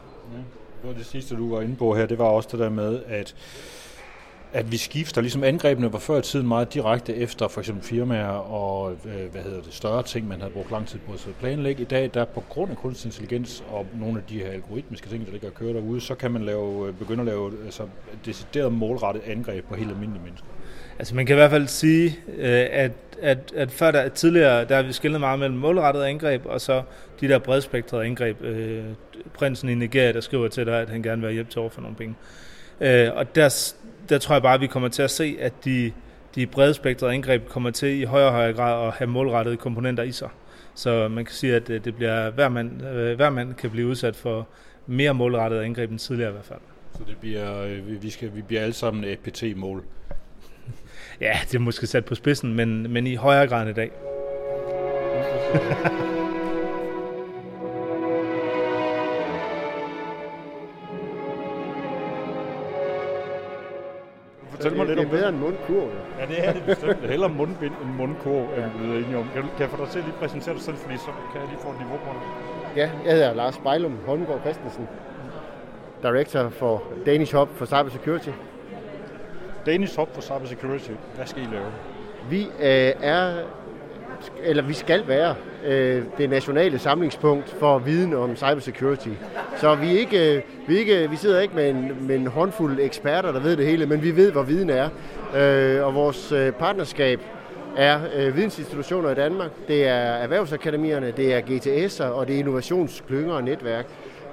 Ja. 0.83 0.89
Det 0.89 0.97
det 0.97 1.05
sidste, 1.05 1.35
du 1.35 1.55
var 1.55 1.61
inde 1.61 1.75
på 1.75 1.95
her, 1.95 2.05
det 2.05 2.17
var 2.17 2.25
også 2.25 2.49
det 2.51 2.59
der 2.59 2.69
med, 2.69 2.99
at 3.07 3.35
at 4.53 4.71
vi 4.71 4.77
skifter, 4.77 5.21
ligesom 5.21 5.43
angrebene 5.43 5.93
var 5.93 5.99
før 5.99 6.17
i 6.17 6.21
tiden 6.21 6.47
meget 6.47 6.73
direkte 6.73 7.15
efter 7.15 7.47
for 7.47 7.61
eksempel 7.61 7.83
firmaer 7.83 8.27
og 8.27 8.91
øh, 8.91 9.31
hvad 9.31 9.41
hedder 9.41 9.61
det, 9.61 9.73
større 9.73 10.03
ting, 10.03 10.27
man 10.27 10.39
havde 10.39 10.53
brugt 10.53 10.71
lang 10.71 10.87
tid 10.87 10.99
på 10.99 11.13
at 11.13 11.35
planlægge. 11.39 11.81
I 11.81 11.85
dag, 11.85 12.11
der 12.13 12.25
på 12.25 12.43
grund 12.49 12.71
af 12.71 12.77
kunstig 12.77 13.07
intelligens 13.07 13.63
og 13.69 13.85
nogle 13.93 14.17
af 14.17 14.23
de 14.29 14.39
her 14.39 14.51
algoritmiske 14.51 15.09
ting, 15.09 15.25
der 15.25 15.31
ligger 15.31 15.47
og 15.47 15.53
kører 15.53 15.73
derude, 15.73 16.01
så 16.01 16.15
kan 16.15 16.31
man 16.31 16.45
lave, 16.45 16.87
øh, 16.87 16.93
begynde 16.93 17.21
at 17.21 17.25
lave 17.25 17.51
altså, 17.65 17.83
decideret 18.25 18.73
målrettet 18.73 19.21
angreb 19.25 19.65
på 19.65 19.75
helt 19.75 19.91
almindelige 19.91 20.23
mennesker. 20.23 20.47
Altså 21.01 21.15
man 21.15 21.25
kan 21.25 21.33
i 21.35 21.39
hvert 21.39 21.51
fald 21.51 21.67
sige, 21.67 22.19
øh, 22.37 22.67
at, 22.71 22.91
at, 23.21 23.37
at 23.55 23.71
før 23.71 23.91
der, 23.91 24.09
tidligere, 24.09 24.65
der 24.65 24.75
har 24.75 24.83
vi 24.83 24.93
skillet 24.93 25.19
meget 25.19 25.39
mellem 25.39 25.57
målrettet 25.57 26.03
angreb, 26.03 26.45
og 26.45 26.61
så 26.61 26.81
de 27.21 27.27
der 27.27 27.39
bredspektrede 27.39 28.05
angreb. 28.05 28.41
Øh, 28.41 28.83
prinsen 29.33 29.69
i 29.69 29.75
Nigeria, 29.75 30.11
der 30.11 30.21
skriver 30.21 30.47
til 30.47 30.65
dig, 30.65 30.81
at 30.81 30.89
han 30.89 31.03
gerne 31.03 31.21
vil 31.21 31.27
have 31.27 31.33
hjælp 31.33 31.49
til 31.49 31.59
over 31.59 31.69
for 31.69 31.81
nogle 31.81 31.95
penge. 31.95 32.15
Øh, 32.81 33.09
og 33.15 33.35
der, 33.35 33.73
der 34.09 34.17
tror 34.17 34.35
jeg 34.35 34.41
bare, 34.41 34.53
at 34.53 34.61
vi 34.61 34.67
kommer 34.67 34.89
til 34.89 35.01
at 35.01 35.11
se, 35.11 35.37
at 35.39 35.53
de, 35.65 35.91
de 36.35 36.47
bredspektrede 36.47 37.13
angreb 37.13 37.47
kommer 37.47 37.71
til 37.71 38.01
i 38.01 38.03
højere 38.03 38.27
og 38.27 38.33
højere 38.33 38.53
grad 38.53 38.87
at 38.87 38.93
have 38.93 39.07
målrettede 39.07 39.57
komponenter 39.57 40.03
i 40.03 40.11
sig. 40.11 40.29
Så 40.75 41.07
man 41.07 41.25
kan 41.25 41.35
sige, 41.35 41.55
at 41.55 41.67
det 41.67 41.95
bliver 41.95 42.29
hver 42.29 42.49
mand, 42.49 42.81
hver 43.15 43.29
mand 43.29 43.53
kan 43.53 43.69
blive 43.69 43.87
udsat 43.87 44.15
for 44.15 44.47
mere 44.87 45.13
målrettede 45.13 45.63
angreb 45.63 45.91
end 45.91 45.99
tidligere 45.99 46.29
i 46.29 46.33
hvert 46.33 46.45
fald. 46.45 46.59
Så 46.93 46.99
det 47.07 47.17
bliver, 47.17 47.81
vi, 48.01 48.09
skal, 48.09 48.35
vi 48.35 48.41
bliver 48.41 48.61
alle 48.61 48.73
sammen 48.73 49.03
APT-mål. 49.03 49.83
Ja, 51.21 51.33
det 51.51 51.55
er 51.55 51.59
måske 51.59 51.87
sat 51.87 52.05
på 52.05 52.15
spidsen, 52.15 52.53
men, 52.53 52.93
men 52.93 53.07
i 53.07 53.15
højere 53.15 53.47
grad 53.47 53.61
end 53.61 53.69
i 53.69 53.73
dag. 53.73 53.91
Fortæl 64.49 64.75
mig 64.77 64.87
lidt 64.87 64.99
om 64.99 65.05
det. 65.05 65.13
er 65.13 65.17
bedre 65.17 65.29
end 65.29 65.37
mundkurv. 65.37 65.89
Ja, 66.19 66.25
det 66.25 66.47
er 66.47 66.53
det 66.53 66.63
bestemt. 66.65 67.09
Heller 67.09 67.27
mundbind 67.27 67.73
end 67.83 67.89
mundkurv, 67.97 68.43
end 68.57 68.71
vi 68.79 68.93
er 68.93 69.05
enige 69.05 69.17
om. 69.17 69.29
Kan, 69.33 69.41
du, 69.41 69.47
kan 69.47 69.59
jeg 69.59 69.69
få 69.69 69.83
dig 69.83 69.91
til 69.91 69.99
at 69.99 70.05
lige 70.05 70.15
præsentere 70.19 70.55
dig 70.55 70.63
selv, 70.63 70.75
fordi 70.77 70.97
så 70.97 71.11
kan 71.31 71.41
jeg 71.41 71.49
lige 71.49 71.59
få 71.61 71.69
et 71.69 71.77
niveau 71.77 71.97
på 71.97 72.09
det. 72.13 72.21
Ja, 72.81 72.91
jeg 73.05 73.13
hedder 73.13 73.33
Lars 73.33 73.57
Bejlum 73.57 73.97
Holmgaard 74.05 74.41
Christensen. 74.41 74.87
Director 76.03 76.49
for 76.49 76.83
Danish 77.05 77.35
Hub 77.35 77.49
for 77.55 77.65
Cyber 77.65 77.89
Security. 77.89 78.29
Danish 79.65 79.99
Hub 79.99 80.13
for 80.13 80.21
Cyber 80.21 80.45
Security. 80.45 80.91
Hvad 81.15 81.25
skal 81.25 81.41
I 81.41 81.45
lave? 81.45 81.65
Vi 82.29 82.41
øh, 82.41 82.93
er, 83.01 83.33
eller 84.43 84.63
vi 84.63 84.73
skal 84.73 85.07
være, 85.07 85.35
øh, 85.65 86.03
det 86.17 86.29
nationale 86.29 86.79
samlingspunkt 86.79 87.49
for 87.49 87.79
viden 87.79 88.13
om 88.13 88.35
cybersecurity. 88.35 89.09
Så 89.57 89.75
vi, 89.75 89.97
ikke, 89.97 90.35
øh, 90.35 90.41
vi, 90.67 90.77
ikke, 90.77 91.09
vi 91.09 91.15
sidder 91.15 91.39
ikke 91.39 91.55
med 91.55 91.69
en, 91.69 92.07
med 92.07 92.15
en 92.15 92.27
håndfuld 92.27 92.79
eksperter, 92.79 93.31
der 93.31 93.39
ved 93.39 93.57
det 93.57 93.65
hele, 93.65 93.85
men 93.85 94.03
vi 94.03 94.15
ved, 94.15 94.31
hvor 94.31 94.43
viden 94.43 94.69
er. 94.69 94.89
Øh, 95.35 95.85
og 95.85 95.95
vores 95.95 96.31
øh, 96.31 96.51
partnerskab 96.51 97.19
er 97.77 97.99
øh, 98.15 98.35
vidensinstitutioner 98.35 99.09
i 99.09 99.15
Danmark, 99.15 99.51
det 99.67 99.87
er 99.87 99.93
erhvervsakademierne, 99.93 101.13
det 101.17 101.33
er 101.33 101.41
GTS'er, 101.41 102.03
og 102.03 102.27
det 102.27 102.35
er 102.35 102.39
innovationsklynger 102.39 103.33
og 103.33 103.43
netværk. 103.43 103.85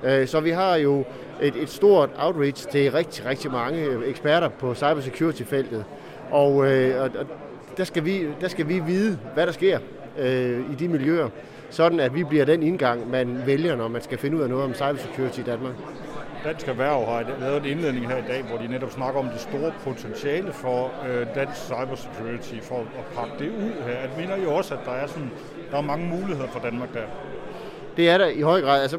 Øh, 0.05 0.26
så 0.26 0.40
vi 0.40 0.50
har 0.50 0.76
jo 0.76 1.05
et, 1.43 1.57
et 1.57 1.71
stort 1.71 2.11
outreach 2.19 2.69
til 2.69 2.93
rigtig, 2.93 3.26
rigtig 3.26 3.50
mange 3.50 4.07
eksperter 4.07 4.49
på 4.49 4.75
cybersecurity-feltet. 4.75 5.85
Og, 6.31 6.73
øh, 6.73 7.02
og 7.02 7.11
der, 7.76 7.85
skal 7.85 8.05
vi, 8.05 8.26
der 8.40 8.49
skal 8.49 8.69
vi 8.69 8.78
vide, 8.78 9.19
hvad 9.35 9.47
der 9.47 9.52
sker 9.52 9.78
øh, 10.19 10.61
i 10.73 10.75
de 10.75 10.88
miljøer, 10.88 11.28
sådan 11.71 12.00
at 12.00 12.14
vi 12.14 12.25
bliver 12.25 12.45
den 12.45 12.62
indgang, 12.62 13.11
man 13.11 13.43
vælger, 13.47 13.76
når 13.76 13.88
man 13.88 14.02
skal 14.02 14.19
finde 14.19 14.37
ud 14.37 14.43
af 14.43 14.49
noget 14.49 14.64
om 14.64 14.75
cybersecurity 14.75 15.38
i 15.38 15.43
Danmark. 15.43 15.75
Dansk 16.45 16.69
Erhverv 16.69 17.07
har 17.07 17.25
lavet 17.40 17.57
en 17.57 17.64
indledning 17.64 18.09
her 18.09 18.17
i 18.17 18.25
dag, 18.28 18.43
hvor 18.43 18.59
de 18.59 18.69
netop 18.69 18.90
snakker 18.90 19.21
om 19.21 19.28
det 19.28 19.40
store 19.40 19.73
potentiale 19.85 20.52
for 20.52 20.93
øh, 21.09 21.26
dansk 21.35 21.57
cybersecurity, 21.64 22.55
for 22.62 22.78
at 22.78 23.05
pakke 23.17 23.33
det 23.38 23.49
ud 23.49 23.73
her. 23.87 24.00
Jeg 24.00 24.11
mener 24.19 24.37
jo 24.37 24.55
også, 24.55 24.75
at 24.75 24.81
der 24.85 24.93
er, 24.93 25.07
sådan, 25.07 25.31
der 25.71 25.76
er 25.76 25.83
mange 25.83 26.07
muligheder 26.07 26.49
for 26.49 26.61
Danmark 26.61 26.95
der. 26.95 27.02
Det 27.97 28.11
er 28.11 28.19
der 28.19 28.26
i 28.26 28.40
høj 28.40 28.61
grad. 28.61 28.83
Altså, 28.83 28.99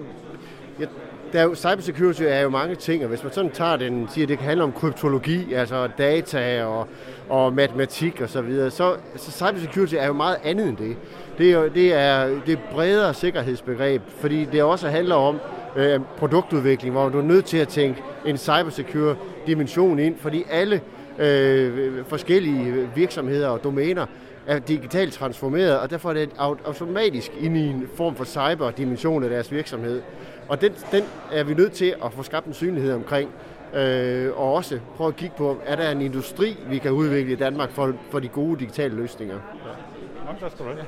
der 1.33 1.39
er 1.39 1.43
jo, 1.43 1.55
cybersecurity 1.55 2.21
er 2.25 2.41
jo 2.41 2.49
mange 2.49 2.75
ting, 2.75 3.03
og 3.03 3.09
hvis 3.09 3.23
man 3.23 3.33
sådan 3.33 3.51
tager 3.51 3.77
den, 3.77 4.07
siger, 4.09 4.25
at 4.25 4.29
det 4.29 4.37
kan 4.37 4.47
handle 4.47 4.63
om 4.63 4.71
kryptologi, 4.71 5.53
altså 5.53 5.87
data 5.97 6.63
og, 6.63 6.87
og 7.29 7.53
matematik 7.53 8.21
og 8.21 8.29
så 8.29 8.41
videre, 8.41 8.71
så, 8.71 8.95
så 9.15 9.31
cybersecurity 9.31 9.95
er 9.97 10.07
jo 10.07 10.13
meget 10.13 10.37
andet 10.43 10.67
end 10.67 10.77
det. 10.77 10.97
Det 11.37 11.51
er, 11.51 11.69
det 11.69 11.93
er 11.93 12.27
det 12.45 12.53
er 12.53 12.57
bredere 12.71 13.13
sikkerhedsbegreb, 13.13 14.01
fordi 14.07 14.45
det 14.45 14.63
også 14.63 14.89
handler 14.89 15.15
om 15.15 15.39
øh, 15.75 15.99
produktudvikling, 16.17 16.93
hvor 16.93 17.09
du 17.09 17.17
er 17.17 17.23
nødt 17.23 17.45
til 17.45 17.57
at 17.57 17.67
tænke 17.67 18.03
en 18.25 18.37
cybersecure 18.37 19.15
dimension 19.47 19.99
ind, 19.99 20.15
fordi 20.19 20.45
alle 20.51 20.81
øh, 21.19 22.05
forskellige 22.07 22.89
virksomheder 22.95 23.47
og 23.47 23.63
domæner 23.63 24.05
er 24.47 24.59
digitalt 24.59 25.13
transformeret, 25.13 25.79
og 25.79 25.89
derfor 25.89 26.09
er 26.09 26.13
det 26.13 26.29
automatisk 26.65 27.31
ind 27.41 27.57
i 27.57 27.67
en 27.67 27.89
form 27.95 28.15
for 28.15 28.23
cyberdimension 28.23 29.23
af 29.23 29.29
deres 29.29 29.51
virksomhed. 29.51 30.01
Og 30.49 30.61
den, 30.61 30.73
den 30.91 31.03
er 31.31 31.43
vi 31.43 31.53
nødt 31.53 31.73
til 31.73 31.95
at 32.03 32.13
få 32.13 32.23
skabt 32.23 32.45
en 32.45 32.53
synlighed 32.53 32.93
omkring, 32.93 33.29
øh, 33.73 34.37
og 34.37 34.53
også 34.53 34.79
prøve 34.95 35.07
at 35.07 35.15
kigge 35.15 35.35
på, 35.37 35.57
er 35.65 35.75
der 35.75 35.91
en 35.91 36.01
industri, 36.01 36.57
vi 36.69 36.77
kan 36.77 36.91
udvikle 36.91 37.31
i 37.31 37.35
Danmark 37.35 37.71
for, 37.71 37.93
for 38.09 38.19
de 38.19 38.27
gode 38.27 38.59
digitale 38.59 38.95
løsninger. 38.95 39.35
Ja. 39.35 40.39
Tak 40.39 40.51
skal 40.51 40.65
du 40.65 40.71
have. 40.71 40.85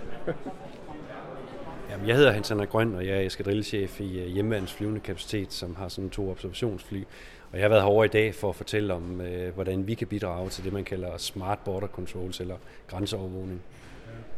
Jamen, 1.89 2.07
jeg 2.07 2.15
hedder 2.15 2.31
Hans 2.31 2.49
Henrik 2.49 2.69
Grøn, 2.69 2.95
og 2.95 3.07
jeg 3.07 3.17
er 3.17 3.21
eskadrillechef 3.21 3.99
i 3.99 4.21
uh, 4.23 4.27
hjemmeværens 4.27 4.73
flyvende 4.73 4.99
kapacitet, 4.99 5.53
som 5.53 5.75
har 5.75 5.87
sådan 5.87 6.09
to 6.09 6.29
observationsfly. 6.29 7.03
Og 7.51 7.57
jeg 7.57 7.63
har 7.63 7.69
været 7.69 7.81
herovre 7.81 8.05
i 8.05 8.09
dag 8.09 8.35
for 8.35 8.49
at 8.49 8.55
fortælle 8.55 8.93
om, 8.93 9.19
uh, 9.19 9.53
hvordan 9.55 9.87
vi 9.87 9.93
kan 9.93 10.07
bidrage 10.07 10.49
til 10.49 10.63
det, 10.63 10.73
man 10.73 10.83
kalder 10.83 11.17
smart 11.17 11.59
border 11.59 11.87
controls, 11.87 12.39
eller 12.39 12.55
grænseovervågning. 12.87 13.61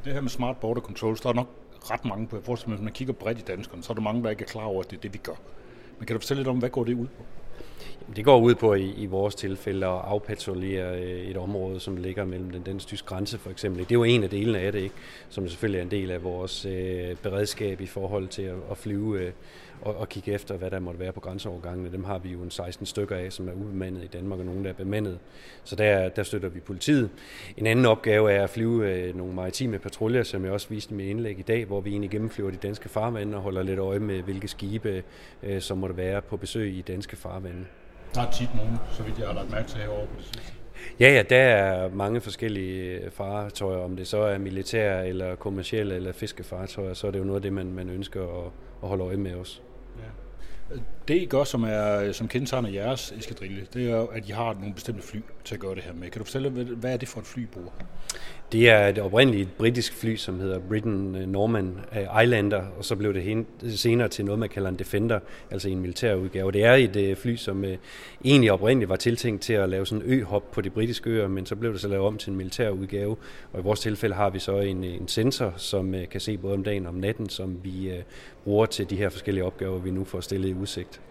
Det 0.06 0.14
her 0.14 0.22
med 0.22 0.30
smart 0.30 0.58
border 0.58 0.82
controls, 0.82 1.22
der 1.22 1.30
er 1.30 1.34
nok 1.34 1.48
ret 1.92 2.06
mange 2.06 2.28
på. 2.28 2.36
Jeg 2.36 2.46
forestiller 2.46 2.70
mig, 2.70 2.78
hvis 2.78 2.84
man 2.84 2.94
kigger 2.94 3.14
bredt 3.14 3.40
i 3.40 3.42
danskerne, 3.42 3.84
så 3.84 3.94
er 3.94 3.96
der 3.96 4.02
mange, 4.02 4.24
der 4.24 4.30
ikke 4.30 4.44
er 4.44 4.48
klar 4.48 4.64
over, 4.64 4.84
at 4.84 4.92
det 4.92 4.98
er 4.98 5.02
det, 5.02 5.14
vi 5.14 5.18
gør. 5.18 5.36
Men 6.00 6.06
kan 6.06 6.14
du 6.16 6.20
fortælle 6.20 6.40
lidt 6.40 6.48
om, 6.48 6.58
hvad 6.58 6.70
går 6.70 6.84
det 6.84 6.94
ud 6.94 7.08
på? 7.08 7.24
Det 8.16 8.26
går 8.26 8.40
ud 8.40 8.56
på 8.56 8.74
i, 8.74 8.94
i 8.98 9.06
vores 9.06 9.36
tilfælde 9.36 9.86
at 9.86 10.02
afpatrullere 10.06 11.02
øh, 11.02 11.22
et 11.22 11.38
område, 11.38 11.80
som 11.80 11.98
ligger 11.98 12.26
mellem 12.26 12.50
den 12.50 12.62
dansk-tyske 12.62 13.08
grænse 13.08 13.38
for 13.38 13.50
eksempel. 13.50 13.84
Det 13.84 13.92
er 13.92 13.96
jo 13.96 14.04
en 14.04 14.24
af 14.24 14.30
delene 14.30 14.60
af 14.60 14.72
det, 14.72 14.80
ikke? 14.80 14.96
som 15.30 15.48
selvfølgelig 15.48 15.80
er 15.80 15.84
en 15.84 15.92
del 15.92 16.12
af 16.12 16.24
vores 16.24 16.66
øh, 16.66 17.16
beredskab 17.16 17.82
i 17.82 17.86
forhold 17.86 18.28
til 18.28 18.42
at, 18.42 18.56
at 18.72 18.78
flyve 18.78 19.20
øh, 19.20 19.32
og, 19.84 19.96
og 19.96 20.10
kigge 20.10 20.32
efter, 20.32 20.58
hvad 20.58 20.72
der 20.72 20.80
måtte 20.80 21.00
være 21.00 21.12
på 21.12 21.20
grænseovergangene. 21.20 21.92
Dem 21.92 22.04
har 22.04 22.18
vi 22.18 22.30
jo 22.30 22.42
en 22.42 22.52
16 22.52 22.86
stykker 22.86 23.16
af, 23.16 23.34
som 23.34 23.48
er 23.48 23.54
ubemandet 23.54 24.04
i 24.04 24.08
Danmark, 24.08 24.40
og 24.40 24.46
nogle 24.46 24.64
der 24.64 24.70
er 24.70 24.74
bemandet. 24.74 25.20
Så 25.64 25.76
der, 25.76 26.10
der 26.10 26.24
støtter 26.24 26.50
vi 26.50 26.60
politiet. 26.60 27.10
En 27.58 27.68
anden 27.68 27.86
opgave 27.86 28.32
er 28.32 28.44
at 28.44 28.50
flyve 28.50 28.94
øh, 28.94 29.18
nogle 29.18 29.34
maritime 29.34 29.80
patruljer, 29.80 30.24
som 30.24 30.44
jeg 30.44 30.52
også 30.52 30.70
viste 30.70 30.94
i 30.94 30.98
mit 30.98 31.08
indlæg 31.08 31.40
i 31.40 31.42
dag, 31.42 31.66
hvor 31.66 31.82
vi 31.82 31.90
egentlig 31.90 32.10
gennemflyver 32.10 32.52
de 32.52 32.58
danske 32.58 32.90
farvande 32.90 33.38
og 33.38 33.44
holder 33.44 33.64
lidt 33.64 33.80
øje 33.80 34.00
med, 34.00 34.22
hvilke 34.22 34.48
skibe, 34.48 35.04
øh, 35.44 35.62
som 35.62 35.78
måtte 35.78 35.98
være 35.98 36.22
på 36.22 36.38
besøg 36.38 36.74
i 36.74 36.82
danske 36.82 37.16
farvande. 37.16 37.66
Der 38.14 38.22
er 38.22 38.32
tit 38.32 38.56
nogen, 38.56 38.78
så 38.92 39.04
vidt 39.04 39.20
jeg 39.20 39.28
har 39.28 39.34
lagt 39.34 39.52
mærke 39.52 39.68
til 39.68 39.80
herovre 39.80 40.08
på 40.08 40.14
det 40.18 40.26
sidste. 40.26 40.54
Ja, 41.00 41.10
ja, 41.10 41.24
der 41.30 41.38
er 41.38 41.90
mange 41.90 42.22
forskellige 42.22 43.00
øh, 43.00 43.12
fartøjer, 43.12 43.78
om 43.78 43.96
det 43.96 44.08
så 44.08 44.18
er 44.18 44.38
militære 44.38 45.08
eller 45.08 45.36
kommersielle 45.36 45.96
eller 45.96 46.12
fiskefartøjer, 46.12 46.94
så 46.94 47.08
er 47.08 47.12
det 47.12 47.20
jo 47.20 47.24
noget 47.24 47.38
af 47.38 47.42
det, 47.42 47.54
man, 47.54 47.74
man 47.74 47.90
ønsker 47.90 48.46
at, 48.46 48.52
at 48.84 48.90
holde 48.90 49.04
øje 49.04 49.18
med 49.18 49.34
os. 49.34 49.62
Ja. 49.98 50.76
Det 51.08 51.16
I 51.16 51.26
gør, 51.26 51.44
som, 51.44 51.64
er, 51.64 52.12
som 52.12 52.28
kendetegner 52.28 52.70
jeres 52.70 53.12
eskadrille, 53.12 53.68
det 53.74 53.92
er 53.92 54.08
at 54.12 54.30
I 54.30 54.32
har 54.32 54.54
nogle 54.54 54.74
bestemte 54.74 55.02
fly 55.02 55.20
til 55.44 55.56
at 55.56 55.62
gøre 55.62 55.76
det 55.76 55.84
her 55.84 55.94
med. 55.94 56.10
Kan 56.10 56.20
du 56.20 56.26
fortælle, 56.26 56.50
hvad 56.50 56.94
er 56.94 56.98
det 56.98 57.08
for 57.08 57.20
et 57.20 57.26
fly, 57.26 57.44
I 57.44 57.46
bruger? 57.46 57.72
Det 58.52 58.70
er 58.70 58.88
et 58.88 59.00
oprindeligt 59.00 59.58
britisk 59.58 59.94
fly, 59.94 60.16
som 60.16 60.40
hedder 60.40 60.60
Britain 60.60 61.16
øh, 61.16 61.28
Norman 61.28 61.80
øh, 61.96 62.24
Islander, 62.24 62.64
og 62.78 62.86
så 62.86 62.96
blev 62.96 63.14
det 63.14 63.46
øh, 63.64 63.72
senere 63.72 64.08
til 64.08 64.26
noget, 64.26 64.40
man 64.40 64.50
kalder 64.50 64.70
en 64.70 64.80
Defender, 64.80 65.20
altså 65.52 65.70
en 65.70 65.80
militær 65.80 66.16
udgave. 66.16 66.52
Det 66.52 66.66
er 66.66 66.74
et 66.74 67.18
fly, 67.18 67.36
som 67.36 67.66
egentlig 68.26 68.52
oprindeligt 68.52 68.90
var 68.90 68.96
tiltænkt 68.96 69.42
til 69.42 69.54
at 69.54 69.70
lave 69.70 69.86
sådan 69.86 70.06
en 70.06 70.12
øhop 70.12 70.52
på 70.52 70.62
de 70.62 70.70
britiske 70.70 71.10
øer, 71.10 71.28
men 71.28 71.46
så 71.46 71.56
blev 71.56 71.74
det 71.74 71.82
så 71.82 71.88
lavet 71.88 72.06
om 72.06 72.18
til 72.18 72.32
en 72.32 72.38
militær 72.38 72.70
udgave. 72.70 73.16
Og 73.54 73.60
i 73.60 73.64
vores 73.64 73.80
tilfælde 73.80 74.16
har 74.16 74.30
vi 74.30 74.40
så 74.40 74.60
en, 74.60 74.84
en 74.84 75.08
sensor, 75.08 75.54
som 75.58 75.96
kan 76.12 76.22
se 76.22 76.38
både 76.38 76.54
om 76.54 76.64
dagen 76.64 76.86
og 76.86 76.90
om 76.90 76.96
natten, 76.96 77.30
som 77.30 77.60
vi 77.64 77.92
bruger 78.44 78.66
til 78.66 78.90
de 78.90 78.96
her 78.96 79.10
forskellige 79.10 79.46
opgaver, 79.46 79.80
vi 79.80 79.92
nu 79.92 80.04
får 80.04 80.20
stillet 80.20 80.50
i 80.50 80.54
udsigt. 80.54 81.02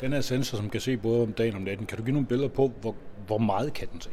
Den 0.00 0.12
her 0.12 0.20
sensor, 0.20 0.56
som 0.56 0.70
kan 0.70 0.80
se 0.80 0.96
både 0.96 1.22
om 1.22 1.32
dagen 1.32 1.54
og 1.54 1.58
om 1.58 1.62
natten, 1.62 1.86
kan 1.86 1.98
du 1.98 2.04
give 2.04 2.12
nogle 2.12 2.26
billeder 2.26 2.48
på, 2.48 2.72
hvor, 2.80 2.94
hvor 3.26 3.38
meget 3.38 3.72
kan 3.72 3.88
den 3.92 4.00
se? 4.00 4.10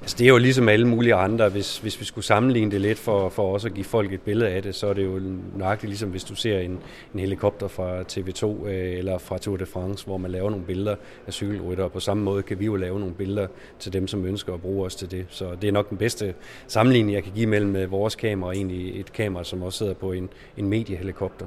Altså, 0.00 0.16
det 0.18 0.24
er 0.24 0.28
jo 0.28 0.38
ligesom 0.38 0.68
alle 0.68 0.88
mulige 0.88 1.14
andre. 1.14 1.48
Hvis, 1.48 1.78
hvis 1.78 2.00
vi 2.00 2.04
skulle 2.04 2.24
sammenligne 2.24 2.70
det 2.70 2.80
lidt 2.80 2.98
for, 2.98 3.28
for 3.28 3.52
også 3.52 3.68
at 3.68 3.74
give 3.74 3.84
folk 3.84 4.12
et 4.12 4.20
billede 4.20 4.50
af 4.50 4.62
det, 4.62 4.74
så 4.74 4.86
er 4.86 4.92
det 4.92 5.04
jo 5.04 5.20
nøjagtigt 5.56 5.90
ligesom 5.90 6.10
hvis 6.10 6.24
du 6.24 6.34
ser 6.34 6.58
en, 6.58 6.78
en 7.14 7.20
helikopter 7.20 7.68
fra 7.68 8.00
TV2 8.00 8.66
øh, 8.66 8.98
eller 8.98 9.18
fra 9.18 9.38
Tour 9.38 9.56
de 9.56 9.66
France, 9.66 10.06
hvor 10.06 10.16
man 10.16 10.30
laver 10.30 10.50
nogle 10.50 10.64
billeder 10.64 10.96
af 11.26 11.32
cykelrytter. 11.32 11.88
På 11.88 12.00
samme 12.00 12.22
måde 12.22 12.42
kan 12.42 12.58
vi 12.58 12.64
jo 12.64 12.76
lave 12.76 13.00
nogle 13.00 13.14
billeder 13.14 13.46
til 13.78 13.92
dem, 13.92 14.06
som 14.06 14.24
ønsker 14.24 14.54
at 14.54 14.60
bruge 14.60 14.86
os 14.86 14.94
til 14.94 15.10
det. 15.10 15.26
Så 15.28 15.56
det 15.62 15.68
er 15.68 15.72
nok 15.72 15.90
den 15.90 15.98
bedste 15.98 16.34
sammenligning, 16.66 17.14
jeg 17.14 17.24
kan 17.24 17.32
give 17.32 17.46
mellem 17.46 17.76
øh, 17.76 17.90
vores 17.90 18.14
kamera 18.14 18.48
og 18.48 18.56
egentlig 18.56 19.00
et 19.00 19.12
kamera, 19.12 19.44
som 19.44 19.62
også 19.62 19.78
sidder 19.78 19.94
på 19.94 20.12
en, 20.12 20.28
en 20.56 20.68
mediehelikopter. 20.68 21.46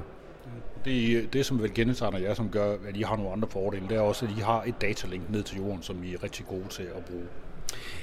Det, 0.84 1.32
det, 1.32 1.46
som 1.46 1.62
vel 1.62 1.74
gennemtegner 1.74 2.18
jer, 2.18 2.34
som 2.34 2.48
gør, 2.48 2.72
at 2.88 2.96
I 2.96 3.02
har 3.02 3.16
nogle 3.16 3.32
andre 3.32 3.48
fordele, 3.48 3.88
det 3.88 3.96
er 3.96 4.00
også, 4.00 4.24
at 4.24 4.30
I 4.38 4.40
har 4.40 4.62
et 4.66 4.74
datalink 4.80 5.30
ned 5.30 5.42
til 5.42 5.56
jorden, 5.56 5.82
som 5.82 6.04
I 6.04 6.14
er 6.14 6.22
rigtig 6.22 6.46
gode 6.46 6.68
til 6.70 6.82
at 6.82 7.04
bruge. 7.04 7.24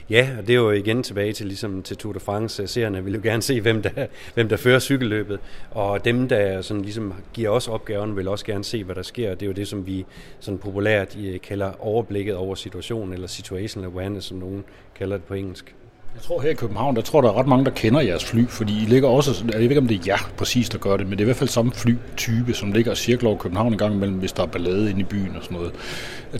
Ja, 0.09 0.29
og 0.37 0.47
det 0.47 0.53
er 0.53 0.59
jo 0.59 0.71
igen 0.71 1.03
tilbage 1.03 1.33
til, 1.33 1.45
ligesom 1.45 1.83
til 1.83 1.97
Tour 1.97 2.13
de 2.13 2.19
France. 2.19 2.67
Seerne 2.67 3.03
vil 3.03 3.13
jo 3.13 3.19
gerne 3.23 3.41
se, 3.41 3.61
hvem 3.61 3.81
der, 3.81 4.07
hvem 4.33 4.49
der 4.49 4.57
fører 4.57 4.79
cykelløbet. 4.79 5.39
Og 5.71 6.05
dem, 6.05 6.27
der 6.27 6.61
sådan 6.61 6.83
ligesom 6.83 7.13
giver 7.33 7.49
os 7.49 7.67
opgaven, 7.67 8.15
vil 8.15 8.27
også 8.27 8.45
gerne 8.45 8.63
se, 8.63 8.83
hvad 8.83 8.95
der 8.95 9.01
sker. 9.01 9.29
Det 9.29 9.41
er 9.41 9.47
jo 9.47 9.53
det, 9.53 9.67
som 9.67 9.87
vi 9.87 10.05
sådan 10.39 10.57
populært 10.57 11.15
eh, 11.15 11.41
kalder 11.41 11.71
overblikket 11.79 12.35
over 12.35 12.55
situationen, 12.55 13.13
eller 13.13 13.27
situational 13.27 13.89
awareness, 13.89 14.27
som 14.27 14.37
nogen 14.37 14.63
kalder 14.95 15.17
det 15.17 15.25
på 15.25 15.33
engelsk. 15.33 15.75
Jeg 16.15 16.21
tror 16.21 16.41
her 16.41 16.49
i 16.49 16.53
København, 16.53 16.95
der 16.95 17.01
tror 17.01 17.21
der 17.21 17.29
er 17.29 17.39
ret 17.39 17.47
mange, 17.47 17.65
der 17.65 17.71
kender 17.71 18.01
jeres 18.01 18.25
fly, 18.25 18.47
fordi 18.47 18.83
I 18.83 18.85
ligger 18.85 19.09
også, 19.09 19.45
jeg 19.47 19.53
ved 19.55 19.61
ikke 19.61 19.77
om 19.77 19.87
det 19.87 19.97
er 19.99 20.03
jer 20.07 20.31
præcis, 20.37 20.69
der 20.69 20.77
gør 20.77 20.97
det, 20.97 21.07
men 21.07 21.11
det 21.11 21.19
er 21.19 21.23
i 21.23 21.25
hvert 21.25 21.35
fald 21.35 21.49
samme 21.49 21.71
flytype, 21.71 22.53
som 22.53 22.71
ligger 22.71 22.91
og 22.91 22.97
cirkler 22.97 23.29
over 23.29 23.37
København 23.37 23.71
en 23.73 23.77
gang 23.77 23.95
imellem, 23.95 24.17
hvis 24.17 24.31
der 24.31 24.43
er 24.43 24.47
ballade 24.47 24.89
inde 24.89 25.01
i 25.01 25.03
byen 25.03 25.35
og 25.35 25.43
sådan 25.43 25.57
noget. 25.57 25.71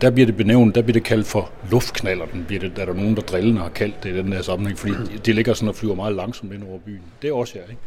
Der 0.01 0.09
bliver 0.09 0.25
det 0.25 0.37
benævnt, 0.37 0.75
der 0.75 0.81
bliver 0.81 0.93
det 0.93 1.03
kaldt 1.03 1.27
for 1.27 1.51
luftknaller, 1.71 2.25
den 2.25 2.43
bliver 2.47 2.59
det, 2.59 2.75
der 2.75 2.81
er 2.81 2.85
der 2.85 2.93
nogen, 2.93 3.15
der 3.15 3.21
drillende 3.21 3.61
har 3.61 3.69
kaldt 3.69 4.03
det 4.03 4.09
i 4.09 4.17
den 4.17 4.31
der 4.31 4.41
sammenhæng, 4.41 4.79
fordi 4.79 4.93
de 5.25 5.33
ligger 5.33 5.53
sådan 5.53 5.69
og 5.69 5.75
flyver 5.75 5.95
meget 5.95 6.15
langsomt 6.15 6.53
ind 6.53 6.63
over 6.69 6.79
byen. 6.85 7.01
Det 7.21 7.29
er 7.29 7.33
også 7.33 7.53
jer, 7.55 7.63
ikke? 7.69 7.81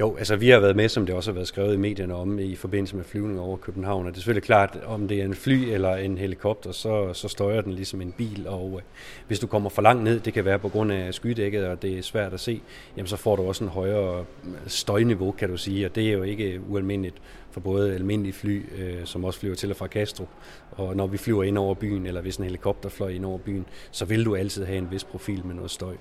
Jo, 0.00 0.16
altså 0.16 0.36
vi 0.36 0.48
har 0.48 0.60
været 0.60 0.76
med, 0.76 0.88
som 0.88 1.06
det 1.06 1.14
også 1.14 1.30
har 1.30 1.34
været 1.34 1.48
skrevet 1.48 1.74
i 1.74 1.76
medierne 1.76 2.14
om, 2.14 2.38
i 2.38 2.56
forbindelse 2.56 2.96
med 2.96 3.04
flyvning 3.04 3.40
over 3.40 3.56
København. 3.56 4.06
Og 4.06 4.12
det 4.12 4.16
er 4.16 4.20
selvfølgelig 4.20 4.42
klart, 4.42 4.78
om 4.86 5.08
det 5.08 5.20
er 5.20 5.24
en 5.24 5.34
fly 5.34 5.52
eller 5.52 5.96
en 5.96 6.18
helikopter, 6.18 6.72
så, 6.72 7.12
så 7.12 7.28
støjer 7.28 7.60
den 7.60 7.72
ligesom 7.72 8.00
en 8.00 8.12
bil. 8.12 8.46
Og 8.48 8.72
øh, 8.76 8.82
hvis 9.26 9.38
du 9.38 9.46
kommer 9.46 9.70
for 9.70 9.82
langt 9.82 10.04
ned, 10.04 10.20
det 10.20 10.32
kan 10.32 10.44
være 10.44 10.58
på 10.58 10.68
grund 10.68 10.92
af 10.92 11.14
skydækket, 11.14 11.66
og 11.66 11.82
det 11.82 11.98
er 11.98 12.02
svært 12.02 12.32
at 12.32 12.40
se, 12.40 12.60
jamen 12.96 13.06
så 13.06 13.16
får 13.16 13.36
du 13.36 13.42
også 13.42 13.64
en 13.64 13.70
højere 13.70 14.24
støjniveau, 14.66 15.32
kan 15.32 15.48
du 15.48 15.56
sige. 15.56 15.86
Og 15.86 15.94
det 15.94 16.08
er 16.08 16.12
jo 16.12 16.22
ikke 16.22 16.60
ualmindeligt 16.68 17.16
for 17.50 17.60
både 17.60 17.94
almindelige 17.94 18.32
fly, 18.32 18.62
øh, 18.78 19.04
som 19.04 19.24
også 19.24 19.40
flyver 19.40 19.54
til 19.54 19.70
og 19.70 19.76
fra 19.76 19.86
Castro. 19.86 20.28
Og 20.70 20.96
når 20.96 21.06
vi 21.06 21.16
flyver 21.16 21.44
ind 21.44 21.58
over 21.58 21.74
byen, 21.74 22.06
eller 22.06 22.20
hvis 22.20 22.36
en 22.36 22.44
helikopter 22.44 22.88
fløj 22.88 23.08
ind 23.08 23.24
over 23.24 23.38
byen, 23.38 23.66
så 23.90 24.04
vil 24.04 24.24
du 24.24 24.36
altid 24.36 24.64
have 24.64 24.78
en 24.78 24.90
vis 24.90 25.04
profil 25.04 25.46
med 25.46 25.54
noget 25.54 25.70
støj. 25.70 25.94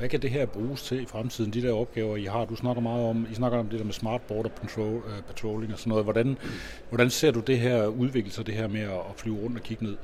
Hvad 0.00 0.08
kan 0.08 0.22
det 0.22 0.30
her 0.30 0.46
bruges 0.46 0.82
til 0.82 1.02
i 1.02 1.06
fremtiden, 1.06 1.52
de 1.52 1.62
der 1.62 1.72
opgaver, 1.72 2.16
I 2.16 2.24
har? 2.24 2.44
Du 2.44 2.56
snakker 2.56 2.82
meget 2.82 3.04
om, 3.04 3.26
I 3.32 3.34
snakker 3.34 3.58
om 3.58 3.68
det 3.68 3.78
der 3.78 3.84
med 3.84 3.92
smart 3.92 4.20
border 4.22 4.48
patrol, 4.48 4.86
uh, 4.86 4.94
øh, 4.94 5.22
patrolling 5.22 5.72
og 5.72 5.78
sådan 5.78 5.88
noget. 5.88 6.04
Hvordan, 6.04 6.36
hvordan 6.88 7.10
ser 7.10 7.30
du 7.30 7.40
det 7.40 7.58
her 7.58 7.86
udvikle 7.86 8.30
sig, 8.30 8.46
det 8.46 8.54
her 8.54 8.68
med 8.68 8.80
at 8.80 9.00
flyve 9.16 9.36
rundt 9.36 9.56
og 9.56 9.62
kigge 9.62 9.84
ned? 9.84 9.96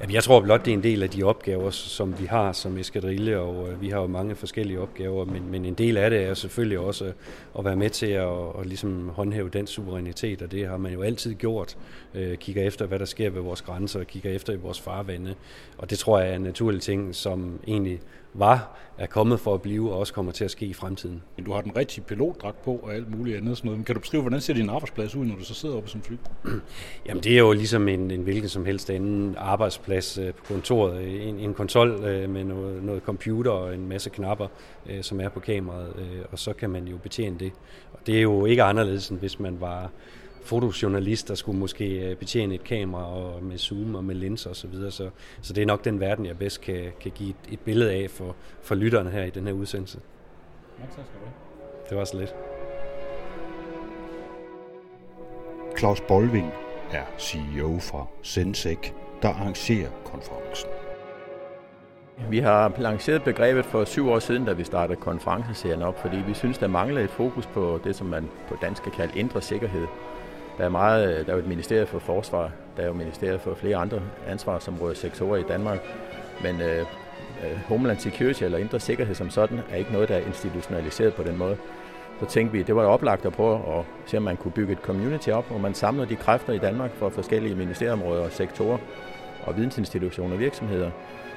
Jamen, 0.00 0.14
jeg 0.14 0.24
tror 0.24 0.40
blot, 0.40 0.64
det 0.64 0.70
er 0.70 0.76
en 0.76 0.82
del 0.82 1.02
af 1.02 1.10
de 1.10 1.22
opgaver, 1.22 1.70
som 1.70 2.20
vi 2.20 2.26
har 2.26 2.52
som 2.52 2.78
eskadrille, 2.78 3.38
og 3.38 3.68
øh, 3.68 3.80
vi 3.80 3.88
har 3.88 4.00
jo 4.00 4.06
mange 4.06 4.34
forskellige 4.34 4.80
opgaver, 4.80 5.24
men, 5.24 5.50
men 5.50 5.64
en 5.64 5.74
del 5.74 5.96
af 5.96 6.10
det 6.10 6.22
er 6.22 6.34
selvfølgelig 6.34 6.78
også 6.78 7.12
at 7.58 7.64
være 7.64 7.76
med 7.76 7.90
til 7.90 8.06
at, 8.06 8.28
at 8.60 8.66
ligesom 8.66 9.08
håndhæve 9.08 9.48
den 9.48 9.66
suverænitet, 9.66 10.42
og 10.42 10.52
det 10.52 10.66
har 10.66 10.76
man 10.76 10.92
jo 10.92 11.02
altid 11.02 11.34
gjort. 11.34 11.76
Øh, 12.14 12.36
kigger 12.36 12.62
efter, 12.62 12.86
hvad 12.86 12.98
der 12.98 13.04
sker 13.04 13.30
ved 13.30 13.42
vores 13.42 13.62
grænser, 13.62 14.04
kigger 14.04 14.30
efter 14.30 14.52
i 14.52 14.56
vores 14.56 14.80
farvande, 14.80 15.34
og 15.78 15.90
det 15.90 15.98
tror 15.98 16.18
jeg 16.20 16.30
er 16.30 16.36
en 16.36 16.42
naturlig 16.42 16.82
ting, 16.82 17.14
som 17.14 17.60
egentlig 17.66 18.00
var, 18.34 18.76
er 18.98 19.06
kommet 19.06 19.40
for 19.40 19.54
at 19.54 19.62
blive 19.62 19.92
og 19.92 19.98
også 19.98 20.12
kommer 20.12 20.32
til 20.32 20.44
at 20.44 20.50
ske 20.50 20.66
i 20.66 20.72
fremtiden. 20.72 21.22
Du 21.46 21.52
har 21.52 21.60
den 21.60 21.76
rigtige 21.76 22.04
pilotdragt 22.04 22.62
på 22.62 22.80
og 22.82 22.94
alt 22.94 23.16
muligt 23.16 23.36
andet. 23.36 23.56
Sådan 23.56 23.66
noget. 23.68 23.78
Men 23.78 23.84
kan 23.84 23.94
du 23.94 24.00
beskrive, 24.00 24.22
hvordan 24.22 24.40
ser 24.40 24.54
din 24.54 24.68
arbejdsplads 24.68 25.14
ud, 25.14 25.24
når 25.24 25.36
du 25.36 25.44
så 25.44 25.54
sidder 25.54 25.76
oppe 25.76 25.88
som 25.88 26.02
fly? 26.02 26.16
Jamen 27.06 27.22
det 27.22 27.32
er 27.32 27.38
jo 27.38 27.52
ligesom 27.52 27.88
en, 27.88 28.10
en 28.10 28.22
hvilken 28.22 28.48
som 28.48 28.64
helst 28.64 28.90
anden 28.90 29.34
arbejdsplads 29.38 30.18
øh, 30.18 30.34
på 30.34 30.44
kontoret. 30.44 31.28
En, 31.28 31.38
en 31.38 31.54
konsol 31.54 31.90
øh, 31.90 32.30
med 32.30 32.44
noget, 32.44 32.84
noget 32.84 33.02
computer 33.02 33.50
og 33.50 33.74
en 33.74 33.88
masse 33.88 34.10
knapper, 34.10 34.46
øh, 34.86 35.02
som 35.02 35.20
er 35.20 35.28
på 35.28 35.40
kameraet, 35.40 35.92
og 36.32 36.38
så 36.38 36.52
kan 36.52 36.70
man 36.70 36.88
jo 36.88 36.96
betjene 36.96 37.38
det. 37.38 37.52
Og 37.92 37.98
det 38.06 38.16
er 38.16 38.22
jo 38.22 38.44
ikke 38.44 38.62
anderledes, 38.62 39.08
end 39.08 39.18
hvis 39.18 39.40
man 39.40 39.60
var 39.60 39.90
fotojournalist, 40.44 41.28
der 41.28 41.34
skulle 41.34 41.58
måske 41.58 42.10
øh, 42.10 42.16
betjene 42.16 42.54
et 42.54 42.64
kamera 42.64 43.04
og 43.04 43.42
med 43.42 43.58
zoom 43.58 43.94
og 43.94 44.04
med 44.04 44.14
linser 44.14 44.50
osv. 44.50 44.54
Så, 44.54 44.66
videre. 44.66 44.90
så, 44.90 45.10
så 45.42 45.52
det 45.52 45.62
er 45.62 45.66
nok 45.66 45.84
den 45.84 46.00
verden, 46.00 46.26
jeg 46.26 46.38
bedst 46.38 46.60
kan, 46.60 46.92
kan 47.00 47.12
give 47.14 47.30
et, 47.30 47.52
et 47.52 47.60
billede 47.60 47.92
af 47.92 48.10
for, 48.10 48.36
for 48.62 48.74
lytterne 48.74 49.10
her 49.10 49.24
i 49.24 49.30
den 49.30 49.46
her 49.46 49.52
udsendelse. 49.52 50.00
Ja, 50.78 50.84
tak 50.84 50.92
skal 50.92 51.20
du 51.20 51.24
have. 51.24 51.34
Det 51.88 51.98
var 51.98 52.04
så 52.04 52.18
lidt. 52.18 52.34
Claus 55.78 56.00
Bolving 56.00 56.52
er 56.92 57.04
CEO 57.18 57.78
fra 57.78 58.06
Sensec, 58.22 58.78
der 59.22 59.28
arrangerer 59.28 59.90
konferencen. 60.04 60.68
Vi 62.30 62.38
har 62.38 62.72
lanceret 62.78 63.22
begrebet 63.22 63.64
for 63.64 63.84
syv 63.84 64.08
år 64.08 64.18
siden, 64.18 64.44
da 64.44 64.52
vi 64.52 64.64
startede 64.64 65.00
konferenceserien 65.00 65.82
op, 65.82 66.00
fordi 66.00 66.16
vi 66.16 66.34
synes, 66.34 66.58
der 66.58 66.66
mangler 66.66 67.00
et 67.00 67.10
fokus 67.10 67.46
på 67.46 67.80
det, 67.84 67.96
som 67.96 68.06
man 68.06 68.28
på 68.48 68.56
dansk 68.62 68.82
kan 68.82 68.92
kalde 68.92 69.18
indre 69.18 69.42
sikkerhed. 69.42 69.86
Der 70.58 70.64
er, 70.64 70.68
meget, 70.68 71.18
øh, 71.18 71.26
der 71.26 71.32
er 71.32 71.36
jo 71.36 71.42
et 71.42 71.48
ministerie 71.48 71.86
for 71.86 71.98
forsvar, 71.98 72.50
der 72.76 72.82
er 72.82 72.86
jo 72.86 72.92
ministeriet 72.92 73.40
for 73.40 73.54
flere 73.54 73.76
andre 73.76 74.00
ansvarsområder, 74.28 74.94
sektorer 74.94 75.36
i 75.36 75.42
Danmark, 75.42 75.78
men 76.42 76.60
øh, 76.60 76.78
øh, 76.78 77.58
Homeland 77.68 77.98
Security 77.98 78.44
eller 78.44 78.58
indre 78.58 78.80
sikkerhed 78.80 79.14
som 79.14 79.30
sådan 79.30 79.60
er 79.70 79.76
ikke 79.76 79.92
noget, 79.92 80.08
der 80.08 80.14
er 80.16 80.26
institutionaliseret 80.26 81.14
på 81.14 81.22
den 81.22 81.38
måde. 81.38 81.56
Så 82.20 82.26
tænkte 82.26 82.52
vi, 82.56 82.62
det 82.62 82.76
var 82.76 82.82
oplagt 82.82 83.26
at 83.26 83.32
prøve 83.32 83.78
at 83.78 83.84
se, 84.06 84.16
om 84.16 84.22
man 84.22 84.36
kunne 84.36 84.52
bygge 84.52 84.72
et 84.72 84.78
community 84.78 85.28
op, 85.28 85.48
hvor 85.48 85.58
man 85.58 85.74
samler 85.74 86.04
de 86.04 86.16
kræfter 86.16 86.52
i 86.52 86.58
Danmark 86.58 86.90
fra 86.94 87.08
forskellige 87.08 87.54
ministerområder 87.54 88.24
og 88.24 88.32
sektorer 88.32 88.78
og 89.44 89.56
vidensinstitutioner 89.56 90.34
og 90.34 90.40
virksomheder, 90.40 90.90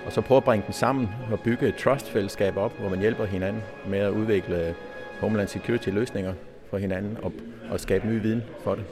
og 0.06 0.12
så 0.12 0.22
prøve 0.22 0.38
at 0.38 0.44
bringe 0.44 0.64
dem 0.66 0.74
sammen 0.74 1.10
og 1.32 1.40
bygge 1.40 1.68
et 1.68 1.76
trustfællesskab 1.76 2.58
op, 2.58 2.80
hvor 2.80 2.90
man 2.90 3.00
hjælper 3.00 3.26
hinanden 3.26 3.62
med 3.88 4.00
at 4.00 4.12
udvikle 4.12 4.76
Homeland 5.20 5.48
Security 5.48 5.90
løsninger 5.90 6.34
for 6.70 6.78
hinanden 6.78 7.18
og, 7.24 7.32
og 7.72 7.80
skabe 7.80 8.08
ny 8.08 8.22
viden 8.22 8.44
for 8.64 8.76
det. 8.76 8.84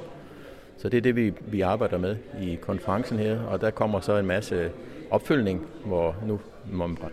Så 0.83 0.89
det 0.89 0.97
er 0.97 1.01
det, 1.01 1.15
vi, 1.15 1.33
vi 1.39 1.61
arbejder 1.61 1.97
med 1.97 2.15
i 2.41 2.55
konferencen 2.61 3.19
her, 3.19 3.39
og 3.39 3.61
der 3.61 3.69
kommer 3.69 3.99
så 3.99 4.17
en 4.17 4.25
masse 4.25 4.71
opfølgning, 5.11 5.65
hvor 5.85 6.15
nu, 6.27 6.39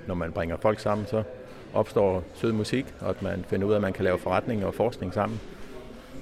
når 0.07 0.15
man 0.15 0.33
bringer 0.33 0.57
folk 0.57 0.81
sammen, 0.81 1.07
så 1.07 1.23
opstår 1.75 2.25
sød 2.35 2.53
musik, 2.53 2.87
og 3.01 3.11
at 3.11 3.23
man 3.23 3.45
finder 3.49 3.67
ud 3.67 3.73
af, 3.73 3.77
at 3.77 3.83
man 3.83 3.93
kan 3.93 4.05
lave 4.05 4.19
forretning 4.19 4.65
og 4.67 4.75
forskning 4.75 5.15
sammen. 5.15 5.41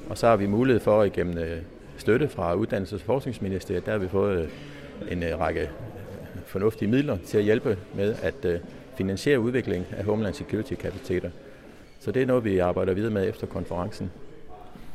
Og 0.08 0.18
så 0.18 0.26
har 0.26 0.36
vi 0.36 0.46
mulighed 0.46 0.80
for 0.80 1.04
igennem 1.04 1.38
øh, 1.38 1.58
støtte 1.96 2.28
fra 2.28 2.54
Uddannelses- 2.54 2.94
og 2.94 3.00
Forskningsministeriet, 3.00 3.86
der 3.86 3.92
har 3.92 3.98
vi 3.98 4.08
fået 4.08 4.38
øh, 4.42 4.48
en 5.12 5.22
øh, 5.22 5.40
række 5.40 5.70
fornuftige 6.46 6.90
midler 6.90 7.18
til 7.26 7.38
at 7.38 7.44
hjælpe 7.44 7.78
med 7.94 8.14
at 8.22 8.60
finansiere 8.96 9.40
udvikling 9.40 9.86
af 9.96 10.04
Homeland 10.04 10.34
Security-kapaciteter. 10.34 11.30
Så 12.00 12.12
det 12.12 12.22
er 12.22 12.26
noget, 12.26 12.44
vi 12.44 12.58
arbejder 12.58 12.94
videre 12.94 13.12
med 13.12 13.28
efter 13.28 13.46
konferencen 13.46 14.10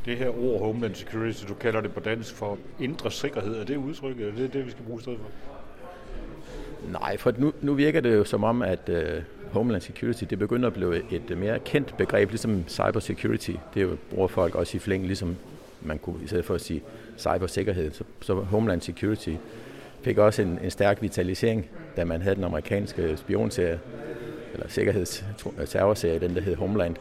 det 0.06 0.18
her 0.18 0.30
ord 0.30 0.60
Homeland 0.60 0.96
Security, 0.96 1.44
du 1.48 1.54
kalder 1.54 1.82
det 1.82 1.94
på 1.94 2.00
dansk 2.00 2.36
for 2.36 2.58
indre 2.80 3.12
sikkerhed, 3.12 3.56
er 3.56 3.64
det 3.66 3.78
udtrykket, 3.78 4.28
eller 4.28 4.40
det 4.40 4.46
er 4.46 4.52
det, 4.52 4.66
vi 4.66 4.72
skal 4.72 4.84
bruge 4.84 5.02
stedet 5.02 5.20
for? 5.20 5.30
Nej, 6.92 7.18
for 7.18 7.34
nu, 7.38 7.54
nu 7.62 7.74
virker 7.74 8.02
det 8.02 8.16
jo 8.16 8.24
som 8.24 8.44
om, 8.44 8.62
at 8.62 8.90
uh, 8.90 9.24
Homeland 9.52 9.82
Security, 9.82 10.24
det 10.24 10.40
begynder 10.40 10.68
at 10.68 10.74
blive 10.74 11.14
et 11.14 11.32
øh, 11.32 11.38
mere 11.38 11.60
kendt 11.60 11.98
begreb, 11.98 12.30
ligesom 12.30 12.64
cybersecurity. 12.68 13.52
Det 13.74 13.82
jo, 13.82 13.98
bruger 14.10 14.28
folk 14.28 14.56
også 14.56 14.78
i 14.78 14.80
flæng, 14.80 15.06
ligesom 15.06 15.36
man 15.82 15.98
kunne, 15.98 16.24
i 16.24 16.28
stedet 16.28 16.46
for 16.46 16.56
at 16.56 16.62
sige 16.62 16.84
cybersikkerhed, 17.18 17.92
så, 17.92 18.04
så 18.22 18.34
Homeland 18.34 18.82
Security 18.82 19.30
fik 20.02 20.18
også 20.18 20.42
en, 20.42 20.60
en 20.64 20.72
stærk 20.72 21.02
vitalisering, 21.02 21.70
da 21.98 22.06
man 22.06 22.22
havde 22.22 22.36
den 22.36 22.44
amerikanske 22.44 23.18
spionserie, 23.18 23.80
eller 24.54 24.68
sikkerhedsterrorserie, 24.68 26.20
den 26.20 26.36
der 26.36 26.42
hed 26.42 26.56
Homeland 26.56 26.96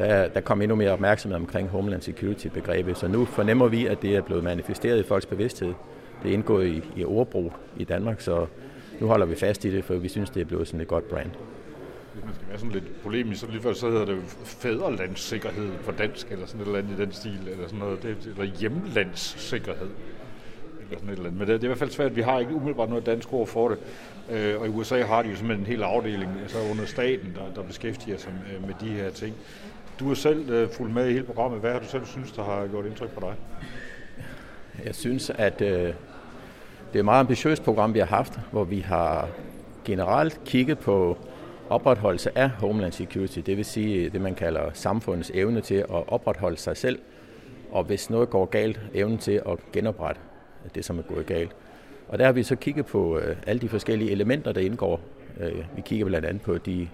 der, 0.00 0.28
der 0.28 0.40
kom 0.40 0.62
endnu 0.62 0.76
mere 0.76 0.90
opmærksomhed 0.90 1.36
omkring 1.36 1.68
Homeland 1.68 2.02
Security-begrebet. 2.02 2.98
Så 2.98 3.08
nu 3.08 3.24
fornemmer 3.24 3.68
vi, 3.68 3.86
at 3.86 4.02
det 4.02 4.16
er 4.16 4.22
blevet 4.22 4.44
manifesteret 4.44 4.98
i 4.98 5.02
folks 5.02 5.26
bevidsthed. 5.26 5.74
Det 6.22 6.30
er 6.30 6.34
indgået 6.34 6.66
i, 6.66 6.82
i 6.96 7.04
ordbrug 7.04 7.52
i 7.76 7.84
Danmark, 7.84 8.20
så 8.20 8.46
nu 9.00 9.06
holder 9.06 9.26
vi 9.26 9.34
fast 9.34 9.64
i 9.64 9.72
det, 9.72 9.84
for 9.84 9.94
vi 9.94 10.08
synes, 10.08 10.30
det 10.30 10.40
er 10.40 10.44
blevet 10.44 10.66
sådan 10.66 10.80
et 10.80 10.88
godt 10.88 11.08
brand. 11.08 11.30
Hvis 12.14 12.24
man 12.24 12.34
skal 12.34 12.48
være 12.48 12.58
sådan 12.58 12.72
lidt 12.72 13.02
polemisk, 13.02 13.40
så 13.40 13.46
lige 13.50 13.62
før, 13.62 13.72
så 13.72 13.90
hedder 13.90 14.04
det 14.04 14.18
fædrelandssikkerhed 14.44 15.70
på 15.84 15.92
dansk, 15.92 16.32
eller 16.32 16.46
sådan 16.46 16.60
et 16.60 16.66
eller 16.66 16.78
andet 16.78 16.98
i 16.98 17.02
den 17.02 17.12
stil, 17.12 17.48
eller 17.50 17.66
sådan 17.66 17.78
noget, 17.78 18.02
det, 18.02 18.16
eller 18.26 18.44
hjemlandssikkerhed. 18.44 19.88
Eller 20.80 20.98
sådan 20.98 21.08
et 21.08 21.12
eller 21.12 21.26
andet. 21.26 21.38
Men 21.38 21.48
det, 21.48 21.48
det 21.48 21.62
er 21.62 21.64
i 21.64 21.66
hvert 21.66 21.78
fald 21.78 21.90
svært, 21.90 22.16
vi 22.16 22.22
har 22.22 22.38
ikke 22.38 22.54
umiddelbart 22.54 22.88
noget 22.88 23.06
dansk 23.06 23.32
ord 23.32 23.46
for 23.46 23.68
det. 23.68 23.78
Øh, 24.30 24.60
og 24.60 24.66
i 24.66 24.70
USA 24.70 25.02
har 25.02 25.22
de 25.22 25.28
jo 25.28 25.36
simpelthen 25.36 25.66
en 25.66 25.66
hel 25.66 25.82
afdeling 25.82 26.30
altså 26.42 26.58
under 26.70 26.86
staten, 26.86 27.34
der, 27.34 27.54
der 27.54 27.62
beskæftiger 27.62 28.18
sig 28.18 28.32
med, 28.32 28.66
med 28.66 28.74
de 28.80 28.88
her 28.88 29.10
ting. 29.10 29.34
Du 30.00 30.10
er 30.10 30.14
selv 30.14 30.50
øh, 30.50 30.70
fulgt 30.70 30.94
med 30.94 31.08
i 31.08 31.12
hele 31.12 31.24
programmet. 31.24 31.60
Hvad 31.60 31.72
har 31.72 31.78
du 31.78 31.86
selv 31.86 32.06
synes, 32.06 32.32
der 32.32 32.42
har 32.42 32.66
gjort 32.66 32.86
indtryk 32.86 33.10
på 33.10 33.20
dig? 33.20 33.34
Jeg 34.84 34.94
synes, 34.94 35.30
at 35.30 35.60
øh, 35.60 35.68
det 35.68 36.94
er 36.94 36.98
et 36.98 37.04
meget 37.04 37.20
ambitiøst 37.20 37.62
program, 37.62 37.94
vi 37.94 37.98
har 37.98 38.06
haft, 38.06 38.40
hvor 38.50 38.64
vi 38.64 38.78
har 38.78 39.28
generelt 39.84 40.40
kigget 40.44 40.78
på 40.78 41.18
opretholdelse 41.68 42.38
af 42.38 42.50
Homeland 42.50 42.92
Security, 42.92 43.38
det 43.38 43.56
vil 43.56 43.64
sige 43.64 44.10
det, 44.10 44.20
man 44.20 44.34
kalder 44.34 44.70
samfundets 44.72 45.30
evne 45.34 45.60
til 45.60 45.74
at 45.74 46.08
opretholde 46.08 46.56
sig 46.56 46.76
selv, 46.76 46.98
og 47.70 47.84
hvis 47.84 48.10
noget 48.10 48.30
går 48.30 48.44
galt, 48.44 48.80
evnen 48.94 49.18
til 49.18 49.42
at 49.46 49.58
genoprette 49.72 50.20
det, 50.74 50.84
som 50.84 50.98
er 50.98 51.02
gået 51.02 51.26
galt. 51.26 51.56
Og 52.08 52.18
der 52.18 52.24
har 52.24 52.32
vi 52.32 52.42
så 52.42 52.56
kigget 52.56 52.86
på 52.86 53.18
øh, 53.18 53.36
alle 53.46 53.60
de 53.60 53.68
forskellige 53.68 54.10
elementer, 54.10 54.52
der 54.52 54.60
indgår. 54.60 55.00
Øh, 55.40 55.64
vi 55.76 55.82
kigger 55.82 56.06
blandt 56.06 56.26
andet 56.26 56.42
på 56.42 56.58
de 56.58 56.88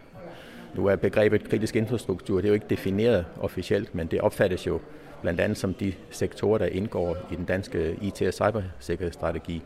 nu 0.76 0.86
er 0.86 0.96
begrebet 0.96 1.48
kritisk 1.48 1.76
infrastruktur, 1.76 2.36
det 2.36 2.44
er 2.44 2.48
jo 2.48 2.54
ikke 2.54 2.66
defineret 2.70 3.24
officielt, 3.40 3.94
men 3.94 4.06
det 4.06 4.20
opfattes 4.20 4.66
jo 4.66 4.80
blandt 5.22 5.40
andet 5.40 5.58
som 5.58 5.74
de 5.74 5.92
sektorer, 6.10 6.58
der 6.58 6.66
indgår 6.66 7.16
i 7.32 7.34
den 7.34 7.44
danske 7.44 7.96
IT- 8.02 8.26
og 8.26 8.34
cybersikkerhedsstrategi. 8.34 9.62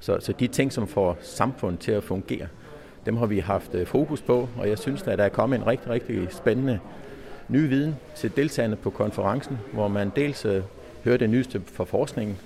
Så, 0.00 0.20
så 0.20 0.32
de 0.32 0.46
ting, 0.46 0.72
som 0.72 0.88
får 0.88 1.18
samfundet 1.20 1.80
til 1.80 1.92
at 1.92 2.04
fungere, 2.04 2.46
dem 3.06 3.16
har 3.16 3.26
vi 3.26 3.38
haft 3.38 3.74
øh, 3.74 3.86
fokus 3.86 4.22
på, 4.22 4.48
og 4.58 4.68
jeg 4.68 4.78
synes, 4.78 5.02
at 5.02 5.18
der 5.18 5.24
er 5.24 5.28
kommet 5.28 5.58
en 5.58 5.66
rigtig, 5.66 5.90
rigtig 5.90 6.26
spændende 6.30 6.80
ny 7.48 7.68
viden 7.68 7.96
til 8.16 8.36
deltagerne 8.36 8.76
på 8.76 8.90
konferencen, 8.90 9.58
hvor 9.72 9.88
man 9.88 10.12
dels 10.16 10.44
øh, 10.44 10.62
hører 11.04 11.16
det 11.16 11.30
nyeste 11.30 11.62
fra 11.66 11.84
forskningen, 11.84 12.36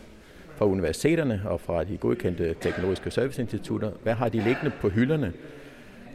fra 0.57 0.67
universiteterne 0.67 1.43
og 1.45 1.61
fra 1.61 1.85
de 1.85 1.97
godkendte 1.97 2.55
teknologiske 2.61 3.11
serviceinstitutter. 3.11 3.91
Hvad 4.03 4.15
har 4.15 4.29
de 4.29 4.41
liggende 4.41 4.73
på 4.81 4.89
hylderne 4.89 5.33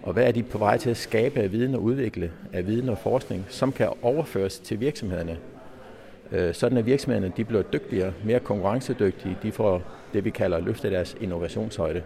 og 0.09 0.13
hvad 0.13 0.27
er 0.27 0.31
de 0.31 0.43
på 0.43 0.57
vej 0.57 0.77
til 0.77 0.89
at 0.89 0.97
skabe 0.97 1.39
af 1.39 1.51
viden 1.51 1.75
og 1.75 1.83
udvikle 1.83 2.31
af 2.53 2.67
viden 2.67 2.89
og 2.89 2.97
forskning, 2.97 3.45
som 3.49 3.71
kan 3.71 3.89
overføres 4.01 4.59
til 4.59 4.79
virksomhederne. 4.79 5.37
Øh, 6.31 6.53
sådan 6.53 6.77
at 6.77 6.85
virksomhederne 6.85 7.33
de 7.37 7.45
bliver 7.45 7.61
dygtigere, 7.61 8.13
mere 8.23 8.39
konkurrencedygtige, 8.39 9.37
de 9.43 9.51
får 9.51 9.81
det, 10.13 10.25
vi 10.25 10.29
kalder 10.29 10.59
løfte 10.59 10.89
deres 10.89 11.17
innovationshøjde. 11.21 12.03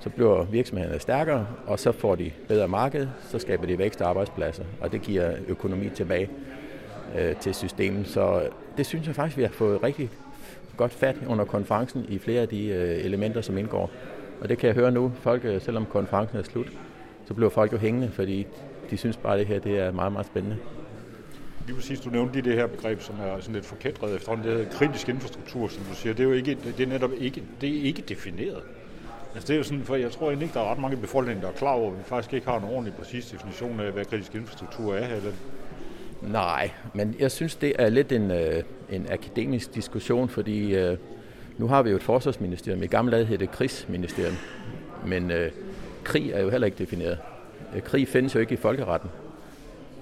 Så 0.00 0.10
bliver 0.10 0.44
virksomhederne 0.44 0.98
stærkere, 0.98 1.46
og 1.66 1.78
så 1.78 1.92
får 1.92 2.14
de 2.14 2.30
bedre 2.48 2.68
marked, 2.68 3.08
så 3.28 3.38
skaber 3.38 3.66
de 3.66 3.78
vækst 3.78 4.00
og 4.00 4.08
arbejdspladser, 4.08 4.64
og 4.80 4.92
det 4.92 5.02
giver 5.02 5.32
økonomi 5.48 5.88
tilbage. 5.88 6.28
Øh, 7.18 7.36
til 7.36 7.54
systemet. 7.54 8.06
Så 8.06 8.42
det 8.76 8.86
synes 8.86 9.06
jeg 9.06 9.14
faktisk, 9.14 9.36
vi 9.36 9.42
har 9.42 9.50
fået 9.50 9.82
rigtig 9.82 10.10
godt 10.76 10.92
fat 10.92 11.16
under 11.28 11.44
konferencen 11.44 12.06
i 12.08 12.18
flere 12.18 12.42
af 12.42 12.48
de 12.48 12.66
øh, 12.66 13.04
elementer, 13.04 13.40
som 13.40 13.58
indgår. 13.58 13.90
Og 14.40 14.48
det 14.48 14.58
kan 14.58 14.66
jeg 14.66 14.74
høre 14.74 14.90
nu. 14.90 15.12
Folk, 15.20 15.42
selvom 15.60 15.86
konferencen 15.86 16.38
er 16.38 16.42
slut, 16.42 16.66
så 17.26 17.34
bliver 17.34 17.50
folk 17.50 17.72
jo 17.72 17.78
hængende, 17.78 18.10
fordi 18.10 18.46
de 18.90 18.96
synes 18.96 19.16
bare, 19.16 19.32
at 19.32 19.38
det 19.38 19.46
her 19.46 19.58
det 19.58 19.78
er 19.78 19.92
meget, 19.92 20.12
meget 20.12 20.26
spændende. 20.26 20.56
Lige 21.66 21.76
præcis, 21.76 22.00
du 22.00 22.10
nævnte 22.10 22.32
lige 22.32 22.50
det 22.50 22.54
her 22.54 22.66
begreb, 22.66 23.00
som 23.00 23.14
er 23.20 23.40
sådan 23.40 23.54
lidt 23.54 23.66
forkætret 23.66 24.14
efterhånden. 24.14 24.46
Det 24.46 24.56
hedder 24.56 24.70
kritisk 24.70 25.08
infrastruktur, 25.08 25.68
som 25.68 25.84
du 25.84 25.94
siger. 25.94 26.14
Det 26.14 26.22
er 26.22 26.28
jo 26.28 26.32
ikke, 26.32 26.58
det 26.76 26.80
er 26.80 26.86
netop 26.86 27.10
ikke, 27.18 27.42
det 27.60 27.78
er 27.78 27.82
ikke 27.82 28.02
defineret. 28.02 28.62
Altså 29.34 29.46
det 29.46 29.54
er 29.54 29.58
jo 29.58 29.62
sådan, 29.62 29.84
for 29.84 29.94
jeg 29.96 30.10
tror 30.10 30.26
egentlig 30.26 30.46
ikke, 30.46 30.54
der 30.54 30.60
er 30.60 30.70
ret 30.70 30.78
mange 30.78 30.96
befolkninger, 30.96 31.42
der 31.42 31.48
er 31.48 31.52
klar 31.52 31.70
over, 31.72 31.92
at 31.92 31.98
vi 31.98 32.02
faktisk 32.04 32.34
ikke 32.34 32.46
har 32.46 32.58
en 32.58 32.64
ordentlig 32.64 32.94
præcis 32.94 33.26
definition 33.26 33.80
af, 33.80 33.92
hvad 33.92 34.04
kritisk 34.04 34.34
infrastruktur 34.34 34.94
er 34.94 35.06
her. 35.06 35.16
Eller? 35.16 35.32
Nej, 36.22 36.70
men 36.94 37.14
jeg 37.18 37.30
synes, 37.30 37.56
det 37.56 37.72
er 37.78 37.88
lidt 37.88 38.12
en, 38.12 38.30
øh, 38.30 38.62
en 38.90 39.06
akademisk 39.10 39.74
diskussion, 39.74 40.28
fordi 40.28 40.74
øh, 40.74 40.96
nu 41.58 41.66
har 41.68 41.82
vi 41.82 41.90
jo 41.90 41.96
et 41.96 42.02
forsvarsministerium. 42.02 42.82
I 42.82 42.86
gamle 42.86 43.12
dage 43.12 43.24
hed 43.24 43.38
det 43.38 43.50
krigsministerium, 43.50 44.36
men 45.06 45.30
øh, 45.30 45.50
krig 46.04 46.30
er 46.30 46.40
jo 46.40 46.50
heller 46.50 46.66
ikke 46.66 46.78
defineret. 46.78 47.18
Øh, 47.76 47.82
krig 47.82 48.08
findes 48.08 48.34
jo 48.34 48.40
ikke 48.40 48.52
i 48.52 48.56
folkeretten. 48.56 49.10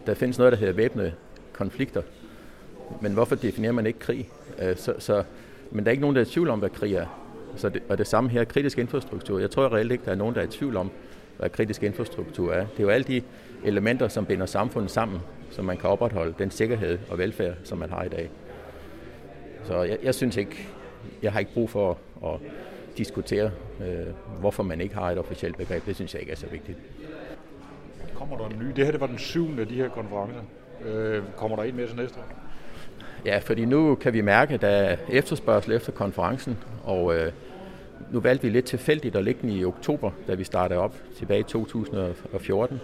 Der 0.06 0.14
findes 0.14 0.38
noget, 0.38 0.52
der 0.52 0.58
hedder 0.58 0.72
væbnede 0.72 1.12
konflikter. 1.52 2.02
Men 3.00 3.12
hvorfor 3.12 3.34
definerer 3.34 3.72
man 3.72 3.86
ikke 3.86 3.98
krig? 3.98 4.28
Øh, 4.58 4.76
så, 4.76 4.94
så, 4.98 5.24
men 5.70 5.84
der 5.84 5.90
er 5.90 5.92
ikke 5.92 6.00
nogen, 6.00 6.16
der 6.16 6.22
er 6.22 6.26
i 6.26 6.28
tvivl 6.28 6.48
om, 6.48 6.58
hvad 6.58 6.70
krig 6.70 6.94
er. 6.94 7.06
Så 7.56 7.68
det, 7.68 7.82
og 7.88 7.98
det 7.98 8.06
samme 8.06 8.30
her, 8.30 8.44
kritisk 8.44 8.78
infrastruktur. 8.78 9.38
Jeg 9.38 9.50
tror 9.50 9.74
reelt 9.74 9.92
ikke, 9.92 10.04
der 10.04 10.10
er 10.10 10.16
nogen, 10.16 10.34
der 10.34 10.40
er 10.40 10.44
i 10.44 10.50
tvivl 10.50 10.76
om, 10.76 10.90
hvad 11.38 11.50
kritisk 11.50 11.82
infrastruktur 11.82 12.52
er. 12.52 12.60
Det 12.60 12.78
er 12.78 12.82
jo 12.82 12.88
alle 12.88 13.04
de 13.04 13.22
elementer, 13.64 14.08
som 14.08 14.26
binder 14.26 14.46
samfundet 14.46 14.90
sammen, 14.90 15.20
som 15.50 15.64
man 15.64 15.76
kan 15.76 15.90
opretholde 15.90 16.34
den 16.38 16.50
sikkerhed 16.50 16.98
og 17.10 17.18
velfærd, 17.18 17.54
som 17.64 17.78
man 17.78 17.90
har 17.90 18.02
i 18.02 18.08
dag. 18.08 18.30
Så 19.64 19.82
jeg, 19.82 19.98
jeg 20.02 20.14
synes 20.14 20.36
ikke, 20.36 20.68
jeg 21.22 21.32
har 21.32 21.40
ikke 21.40 21.52
brug 21.52 21.70
for 21.70 21.90
at, 21.90 22.28
at 22.28 22.40
diskutere, 22.98 23.50
øh, 23.80 24.06
hvorfor 24.40 24.62
man 24.62 24.80
ikke 24.80 24.94
har 24.94 25.10
et 25.10 25.18
officielt 25.18 25.56
begreb. 25.56 25.86
Det 25.86 25.94
synes 25.94 26.14
jeg 26.14 26.20
ikke 26.20 26.32
er 26.32 26.36
så 26.36 26.46
vigtigt. 26.46 26.78
Kommer 28.14 28.36
der 28.36 28.46
en 28.46 28.58
ny? 28.58 28.66
Det 28.76 28.84
her 28.84 28.90
det 28.92 29.00
var 29.00 29.06
den 29.06 29.18
syvende 29.18 29.60
af 29.60 29.68
de 29.68 29.74
her 29.74 29.88
konferencer. 29.88 30.40
Øh, 30.84 31.22
kommer 31.36 31.56
der 31.56 31.62
en 31.62 31.76
mere 31.76 31.86
til 31.86 31.96
næste 31.96 32.18
år? 32.18 32.24
Ja, 33.24 33.38
fordi 33.38 33.64
nu 33.64 33.94
kan 33.94 34.12
vi 34.12 34.20
mærke, 34.20 34.54
at 34.54 34.60
der 34.60 34.68
er 34.68 34.96
efterspørgsel 35.08 35.72
efter 35.72 35.92
konferencen, 35.92 36.58
og 36.84 37.14
øh, 37.16 37.32
nu 38.10 38.20
valgte 38.20 38.42
vi 38.46 38.52
lidt 38.52 38.64
tilfældigt 38.64 39.16
at 39.16 39.24
lægge 39.24 39.40
den 39.42 39.50
i 39.50 39.64
oktober, 39.64 40.10
da 40.28 40.34
vi 40.34 40.44
startede 40.44 40.80
op 40.80 40.94
tilbage 41.18 41.40
i 41.40 41.42
2014. 41.42 42.80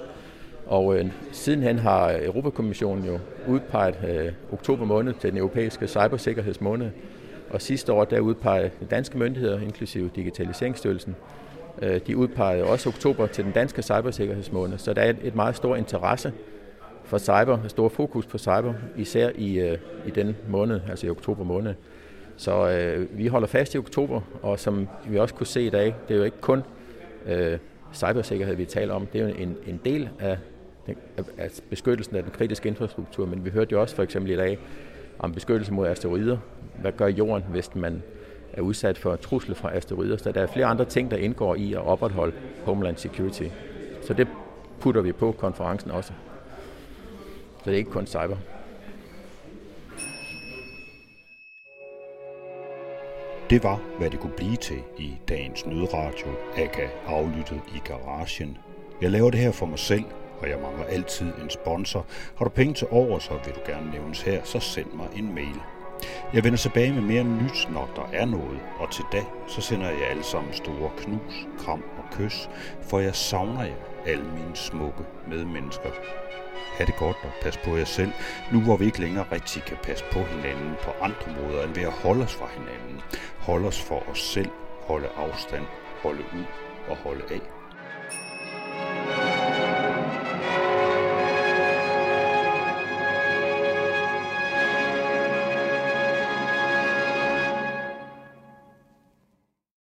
Og 0.67 0.99
øh, 0.99 1.07
sidenhen 1.33 1.79
har 1.79 2.19
Europakommissionen 2.23 3.05
jo 3.05 3.19
udpeget 3.49 3.99
øh, 4.09 4.33
oktober 4.53 4.85
måned 4.85 5.15
til 5.21 5.31
den 5.31 5.39
europæiske 5.39 5.87
cybersikkerhedsmåned. 5.87 6.91
Og 7.51 7.63
sidste 7.63 7.93
år 7.93 8.05
der 8.05 8.21
udpegede 8.21 8.71
de 8.81 8.87
danske 8.87 9.19
myndigheder, 9.19 9.61
inklusive 9.61 10.11
Digitaliseringsstyrelsen, 10.17 11.17
øh, 11.83 12.01
de 12.07 12.17
udpegede 12.17 12.65
også 12.65 12.89
oktober 12.89 13.27
til 13.27 13.45
den 13.45 13.53
danske 13.53 13.83
cybersikkerhedsmåned. 13.83 14.79
Så 14.79 14.93
der 14.93 15.03
er 15.03 15.15
et 15.23 15.35
meget 15.35 15.57
stor 15.57 15.77
interesse 15.77 16.33
for 17.05 17.19
cyber, 17.19 17.59
et 17.65 17.71
stort 17.71 17.93
fokus 17.93 18.27
på 18.27 18.39
cyber, 18.39 18.75
især 18.97 19.31
i, 19.35 19.59
øh, 19.59 19.79
i 20.07 20.11
den 20.11 20.37
måned, 20.49 20.81
altså 20.91 21.07
i 21.07 21.11
oktober 21.11 21.45
måned. 21.45 21.75
Så 22.37 22.69
øh, 22.71 23.19
vi 23.19 23.27
holder 23.27 23.49
fast 23.49 23.75
i 23.75 23.79
oktober, 23.79 24.21
og 24.43 24.59
som 24.59 24.89
vi 25.09 25.19
også 25.19 25.35
kunne 25.35 25.47
se 25.47 25.63
i 25.63 25.71
dag, 25.71 25.95
det 26.09 26.15
er 26.15 26.19
jo 26.19 26.25
ikke 26.25 26.41
kun 26.41 26.63
øh, 27.27 27.59
cybersikkerhed, 27.95 28.55
vi 28.55 28.65
taler 28.65 28.95
om. 28.95 29.07
Det 29.07 29.21
er 29.21 29.29
jo 29.29 29.35
en, 29.35 29.57
en 29.67 29.81
del 29.85 30.09
af, 30.19 30.39
af 31.39 31.51
beskyttelsen 31.71 32.17
af 32.17 32.23
den 32.23 32.33
kritiske 32.33 32.69
infrastruktur, 32.69 33.27
men 33.27 33.45
vi 33.45 33.51
hørte 33.51 33.73
jo 33.73 33.81
også 33.81 33.95
for 33.97 34.03
eksempel 34.03 34.33
i 34.33 34.37
dag 34.37 34.59
om 35.19 35.33
beskyttelse 35.33 35.73
mod 35.73 35.87
asteroider. 35.89 36.39
Hvad 36.81 36.93
gør 36.93 37.07
jorden, 37.07 37.45
hvis 37.51 37.75
man 37.75 38.03
er 38.53 38.61
udsat 38.61 38.99
for 38.99 39.17
trusler 39.17 39.55
fra 39.55 39.77
asteroider? 39.77 40.17
Så 40.17 40.33
der 40.33 40.43
er 40.43 40.47
flere 40.47 40.67
andre 40.67 40.85
ting, 40.85 41.11
der 41.11 41.17
indgår 41.17 41.55
i 41.55 41.73
at 41.73 41.79
opretholde 41.81 42.33
Homeland 42.65 42.97
Security. 42.97 43.45
Så 44.03 44.15
det 44.15 44.29
putter 44.81 45.01
vi 45.01 45.13
på 45.13 45.33
konferencen 45.33 45.91
også. 45.91 46.13
Så 47.59 47.63
det 47.65 47.73
er 47.73 47.77
ikke 47.77 47.91
kun 47.91 48.07
cyber. 48.07 48.37
Det 53.51 53.63
var, 53.65 53.81
hvad 53.99 54.11
det 54.11 54.21
kunne 54.21 54.33
blive 54.37 54.57
til 54.57 54.79
i 54.99 55.13
dagens 55.29 55.67
nødradio, 55.67 56.29
aka 56.57 56.89
aflyttet 57.07 57.61
i 57.75 57.79
garagen. 57.85 58.59
Jeg 59.03 59.11
laver 59.11 59.31
det 59.31 59.41
her 59.41 59.53
for 59.53 59.67
mig 59.67 59.79
selv, 59.79 60.05
og 60.41 60.49
jeg 60.49 60.59
mangler 60.59 60.85
altid 60.85 61.27
en 61.43 61.51
sponsor. 61.51 62.07
Har 62.37 62.45
du 62.45 62.51
penge 62.51 62.75
til 62.75 62.87
over, 62.91 63.19
så 63.19 63.31
vil 63.45 63.55
du 63.55 63.61
gerne 63.67 63.91
nævnes 63.91 64.23
her, 64.23 64.41
så 64.45 64.61
send 64.61 64.93
mig 64.93 65.09
en 65.17 65.35
mail. 65.35 65.61
Jeg 66.35 66.45
vender 66.45 66.59
tilbage 66.59 66.93
med 66.93 67.03
mere 67.03 67.25
nyt, 67.25 67.69
når 67.71 67.91
der 67.97 68.09
er 68.13 68.25
noget, 68.25 68.61
og 68.79 68.91
til 68.91 69.05
da, 69.13 69.23
så 69.49 69.61
sender 69.61 69.91
jeg 69.91 70.11
alle 70.11 70.25
sammen 70.25 70.53
store 70.53 70.91
knus, 70.99 71.47
kram 71.59 71.85
og 71.99 72.05
kys, 72.17 72.49
for 72.83 72.99
jeg 72.99 73.15
savner 73.15 73.65
jer, 73.65 73.75
alle 74.07 74.25
mine 74.25 74.57
smukke 74.57 75.05
medmennesker. 75.29 75.91
Ha' 76.79 76.85
det 76.85 76.97
godt 76.97 77.17
og 77.23 77.31
pas 77.43 77.57
på 77.57 77.77
jer 77.77 77.85
selv, 77.85 78.13
nu 78.53 78.61
hvor 78.61 78.77
vi 78.77 78.85
ikke 78.85 79.01
længere 79.01 79.27
rigtig 79.33 79.63
kan 79.63 79.77
passe 79.83 80.05
på 80.13 80.19
hinanden 80.19 80.75
på 80.83 80.91
andre 81.01 81.33
måder 81.43 81.65
end 81.65 81.75
ved 81.75 81.83
at 81.83 81.93
holde 81.93 82.25
os 82.25 82.35
fra 82.35 82.49
hinanden. 82.53 83.01
Holde 83.39 83.69
os 83.69 83.81
for 83.81 84.11
os 84.11 84.21
selv, 84.21 84.51
holde 84.83 85.09
afstand, 85.17 85.65
holde 86.03 86.23
ud 86.35 86.45
og 86.89 86.97
holde 86.97 87.23
af. 87.31 87.58